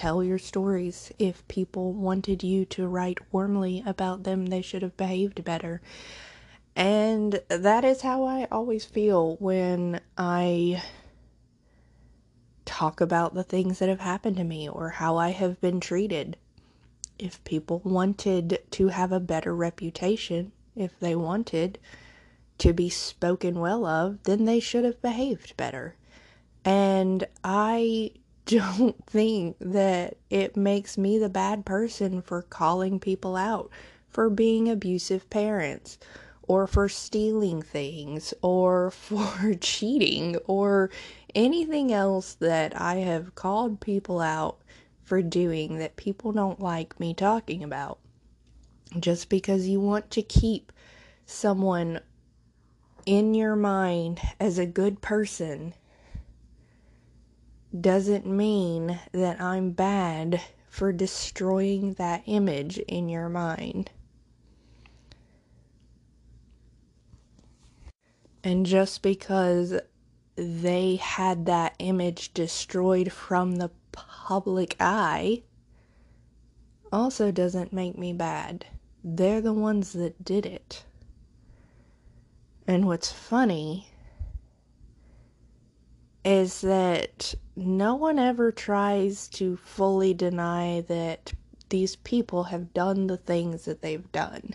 Tell 0.00 0.24
your 0.24 0.38
stories. 0.38 1.12
If 1.18 1.46
people 1.46 1.92
wanted 1.92 2.42
you 2.42 2.64
to 2.64 2.88
write 2.88 3.18
warmly 3.30 3.82
about 3.84 4.22
them, 4.22 4.46
they 4.46 4.62
should 4.62 4.80
have 4.80 4.96
behaved 4.96 5.44
better. 5.44 5.82
And 6.74 7.42
that 7.48 7.84
is 7.84 8.00
how 8.00 8.24
I 8.24 8.48
always 8.50 8.86
feel 8.86 9.36
when 9.40 10.00
I 10.16 10.82
talk 12.64 13.02
about 13.02 13.34
the 13.34 13.42
things 13.42 13.78
that 13.78 13.90
have 13.90 14.00
happened 14.00 14.38
to 14.38 14.44
me 14.44 14.66
or 14.66 14.88
how 14.88 15.18
I 15.18 15.32
have 15.32 15.60
been 15.60 15.80
treated. 15.80 16.38
If 17.18 17.44
people 17.44 17.82
wanted 17.84 18.58
to 18.70 18.88
have 18.88 19.12
a 19.12 19.20
better 19.20 19.54
reputation, 19.54 20.52
if 20.74 20.98
they 20.98 21.14
wanted 21.14 21.78
to 22.56 22.72
be 22.72 22.88
spoken 22.88 23.60
well 23.60 23.84
of, 23.84 24.22
then 24.22 24.46
they 24.46 24.60
should 24.60 24.86
have 24.86 25.02
behaved 25.02 25.58
better. 25.58 25.94
And 26.64 27.28
I 27.44 28.12
don't 28.50 29.06
think 29.06 29.56
that 29.60 30.16
it 30.28 30.56
makes 30.56 30.98
me 30.98 31.18
the 31.18 31.28
bad 31.28 31.64
person 31.64 32.20
for 32.20 32.42
calling 32.42 32.98
people 32.98 33.36
out 33.36 33.70
for 34.08 34.28
being 34.28 34.68
abusive 34.68 35.30
parents 35.30 35.98
or 36.42 36.66
for 36.66 36.88
stealing 36.88 37.62
things 37.62 38.34
or 38.42 38.90
for 38.90 39.54
cheating 39.60 40.36
or 40.46 40.90
anything 41.34 41.92
else 41.92 42.34
that 42.34 42.78
I 42.80 42.96
have 42.96 43.34
called 43.36 43.80
people 43.80 44.20
out 44.20 44.58
for 45.04 45.22
doing 45.22 45.78
that 45.78 45.96
people 45.96 46.32
don't 46.32 46.60
like 46.60 46.98
me 46.98 47.14
talking 47.14 47.62
about. 47.62 47.98
Just 48.98 49.28
because 49.28 49.68
you 49.68 49.80
want 49.80 50.10
to 50.10 50.22
keep 50.22 50.72
someone 51.24 52.00
in 53.06 53.34
your 53.34 53.54
mind 53.54 54.20
as 54.40 54.58
a 54.58 54.66
good 54.66 55.00
person 55.00 55.74
doesn't 57.78 58.26
mean 58.26 58.98
that 59.12 59.40
I'm 59.40 59.70
bad 59.70 60.40
for 60.68 60.92
destroying 60.92 61.94
that 61.94 62.22
image 62.26 62.78
in 62.78 63.08
your 63.08 63.28
mind. 63.28 63.90
And 68.42 68.64
just 68.64 69.02
because 69.02 69.74
they 70.36 70.96
had 70.96 71.46
that 71.46 71.74
image 71.78 72.32
destroyed 72.32 73.12
from 73.12 73.56
the 73.56 73.70
public 73.92 74.76
eye 74.80 75.42
also 76.92 77.30
doesn't 77.30 77.72
make 77.72 77.98
me 77.98 78.12
bad. 78.12 78.64
They're 79.04 79.40
the 79.40 79.52
ones 79.52 79.92
that 79.92 80.24
did 80.24 80.46
it. 80.46 80.84
And 82.66 82.86
what's 82.86 83.12
funny 83.12 83.89
is 86.24 86.60
that 86.60 87.34
no 87.56 87.94
one 87.94 88.18
ever 88.18 88.52
tries 88.52 89.28
to 89.28 89.56
fully 89.56 90.14
deny 90.14 90.82
that 90.88 91.32
these 91.68 91.96
people 91.96 92.44
have 92.44 92.74
done 92.74 93.06
the 93.06 93.16
things 93.16 93.64
that 93.64 93.82
they've 93.82 94.10
done 94.12 94.54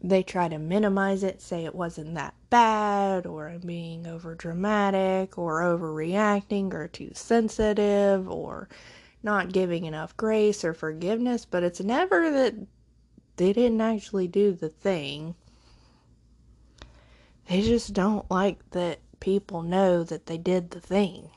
they 0.00 0.22
try 0.22 0.48
to 0.48 0.58
minimize 0.58 1.22
it, 1.24 1.42
say 1.42 1.64
it 1.64 1.74
wasn't 1.74 2.14
that 2.14 2.34
bad, 2.50 3.26
or 3.26 3.48
I'm 3.48 3.60
being 3.60 4.06
over 4.06 4.34
dramatic, 4.34 5.36
or 5.36 5.60
overreacting, 5.60 6.72
or 6.72 6.86
too 6.86 7.10
sensitive, 7.14 8.28
or 8.30 8.68
not 9.22 9.52
giving 9.52 9.84
enough 9.86 10.16
grace 10.16 10.64
or 10.64 10.72
forgiveness, 10.72 11.44
but 11.44 11.64
it's 11.64 11.80
never 11.80 12.30
that 12.30 12.54
they 13.36 13.52
didn't 13.52 13.80
actually 13.80 14.28
do 14.28 14.52
the 14.52 14.68
thing. 14.68 15.34
They 17.48 17.62
just 17.62 17.92
don't 17.92 18.30
like 18.30 18.70
that 18.70 19.00
people 19.20 19.62
know 19.62 20.04
that 20.04 20.26
they 20.26 20.38
did 20.38 20.70
the 20.70 20.80
thing. 20.80 21.30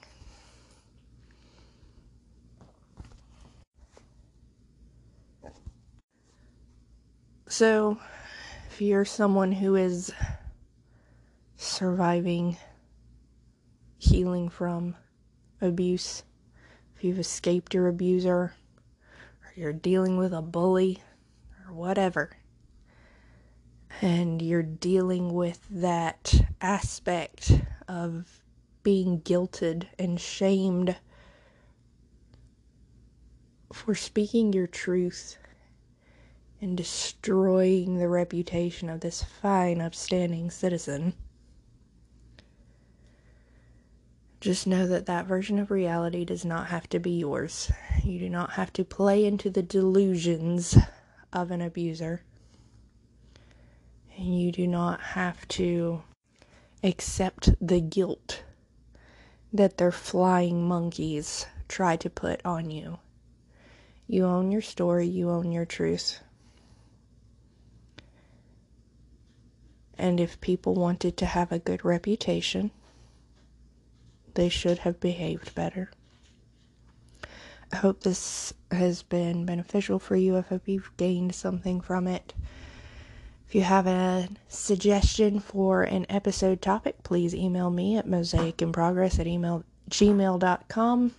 So, 7.47 7.97
if 8.69 8.81
you're 8.81 9.03
someone 9.03 9.51
who 9.51 9.75
is 9.75 10.13
surviving, 11.57 12.55
healing 13.97 14.47
from 14.47 14.95
abuse, 15.59 16.23
if 16.95 17.03
you've 17.03 17.19
escaped 17.19 17.73
your 17.73 17.89
abuser, 17.89 18.53
or 19.43 19.53
you're 19.55 19.73
dealing 19.73 20.17
with 20.17 20.33
a 20.33 20.41
bully, 20.41 21.03
or 21.67 21.73
whatever, 21.73 22.37
and 24.01 24.41
you're 24.41 24.63
dealing 24.63 25.33
with 25.33 25.59
that 25.69 26.33
aspect 26.61 27.61
of 27.87 28.43
being 28.83 29.21
guilted 29.21 29.87
and 29.99 30.19
shamed 30.19 30.95
for 33.71 33.95
speaking 33.95 34.53
your 34.53 34.67
truth 34.67 35.37
and 36.61 36.77
destroying 36.77 37.97
the 37.97 38.07
reputation 38.07 38.89
of 38.89 38.99
this 38.99 39.23
fine, 39.23 39.81
upstanding 39.81 40.51
citizen. 40.51 41.13
Just 44.39 44.65
know 44.65 44.87
that 44.87 45.05
that 45.05 45.27
version 45.27 45.59
of 45.59 45.69
reality 45.69 46.25
does 46.25 46.43
not 46.43 46.67
have 46.67 46.87
to 46.89 46.99
be 46.99 47.11
yours. 47.11 47.71
You 48.03 48.19
do 48.19 48.29
not 48.29 48.51
have 48.53 48.73
to 48.73 48.83
play 48.83 49.25
into 49.25 49.49
the 49.49 49.61
delusions 49.61 50.77
of 51.31 51.51
an 51.51 51.61
abuser. 51.61 52.23
And 54.17 54.39
you 54.39 54.51
do 54.51 54.67
not 54.67 54.99
have 55.01 55.47
to 55.49 56.03
accept 56.83 57.53
the 57.61 57.79
guilt 57.79 58.43
that 59.53 59.77
their 59.77 59.91
flying 59.91 60.67
monkeys 60.67 61.45
try 61.67 61.95
to 61.97 62.09
put 62.09 62.43
on 62.45 62.71
you. 62.71 62.99
You 64.07 64.25
own 64.25 64.51
your 64.51 64.61
story, 64.61 65.07
you 65.07 65.29
own 65.29 65.51
your 65.51 65.65
truth. 65.65 66.19
And 69.97 70.19
if 70.19 70.41
people 70.41 70.73
wanted 70.73 71.15
to 71.17 71.25
have 71.25 71.51
a 71.51 71.59
good 71.59 71.85
reputation, 71.85 72.71
they 74.33 74.49
should 74.49 74.79
have 74.79 74.99
behaved 74.99 75.53
better. 75.53 75.91
I 77.71 77.77
hope 77.77 78.01
this 78.01 78.53
has 78.71 79.03
been 79.03 79.45
beneficial 79.45 79.99
for 79.99 80.15
you. 80.15 80.37
I 80.37 80.41
hope 80.41 80.67
you've 80.67 80.91
gained 80.97 81.35
something 81.35 81.79
from 81.79 82.07
it. 82.07 82.33
If 83.51 83.55
you 83.55 83.63
have 83.63 83.85
a 83.85 84.29
suggestion 84.47 85.41
for 85.41 85.83
an 85.83 86.05
episode 86.07 86.61
topic, 86.61 87.03
please 87.03 87.35
email 87.35 87.69
me 87.69 87.97
at 87.97 88.07
mosaicandprogress 88.07 89.19
at 89.19 89.27
email, 89.27 89.65
gmail.com. 89.89 91.13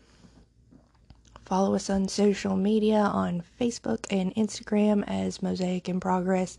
Follow 1.44 1.74
us 1.74 1.90
on 1.90 2.08
social 2.08 2.56
media 2.56 3.00
on 3.00 3.42
Facebook 3.60 4.06
and 4.10 4.34
Instagram 4.34 5.04
as 5.06 5.42
Mosaic 5.42 5.90
in 5.90 6.00
Progress. 6.00 6.56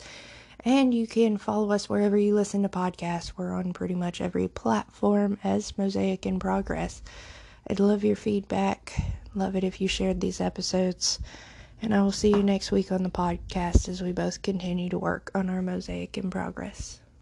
And 0.63 0.93
you 0.93 1.07
can 1.07 1.39
follow 1.39 1.71
us 1.71 1.89
wherever 1.89 2.19
you 2.19 2.35
listen 2.35 2.61
to 2.61 2.69
podcasts. 2.69 3.33
We're 3.35 3.53
on 3.53 3.73
pretty 3.73 3.95
much 3.95 4.21
every 4.21 4.47
platform 4.47 5.39
as 5.43 5.75
Mosaic 5.75 6.27
in 6.27 6.37
Progress. 6.37 7.01
I'd 7.67 7.79
love 7.79 8.03
your 8.03 8.15
feedback. 8.15 8.93
Love 9.33 9.55
it 9.55 9.63
if 9.63 9.81
you 9.81 9.87
shared 9.87 10.21
these 10.21 10.39
episodes. 10.39 11.17
And 11.83 11.93
I 11.93 12.01
will 12.01 12.13
see 12.13 12.29
you 12.29 12.41
next 12.41 12.71
week 12.71 12.93
on 12.93 13.03
the 13.03 13.09
podcast 13.09 13.89
as 13.89 14.01
we 14.01 14.13
both 14.13 14.41
continue 14.41 14.87
to 14.89 14.97
work 14.97 15.29
on 15.35 15.49
our 15.49 15.61
Mosaic 15.61 16.17
in 16.17 16.29
Progress. 16.31 17.02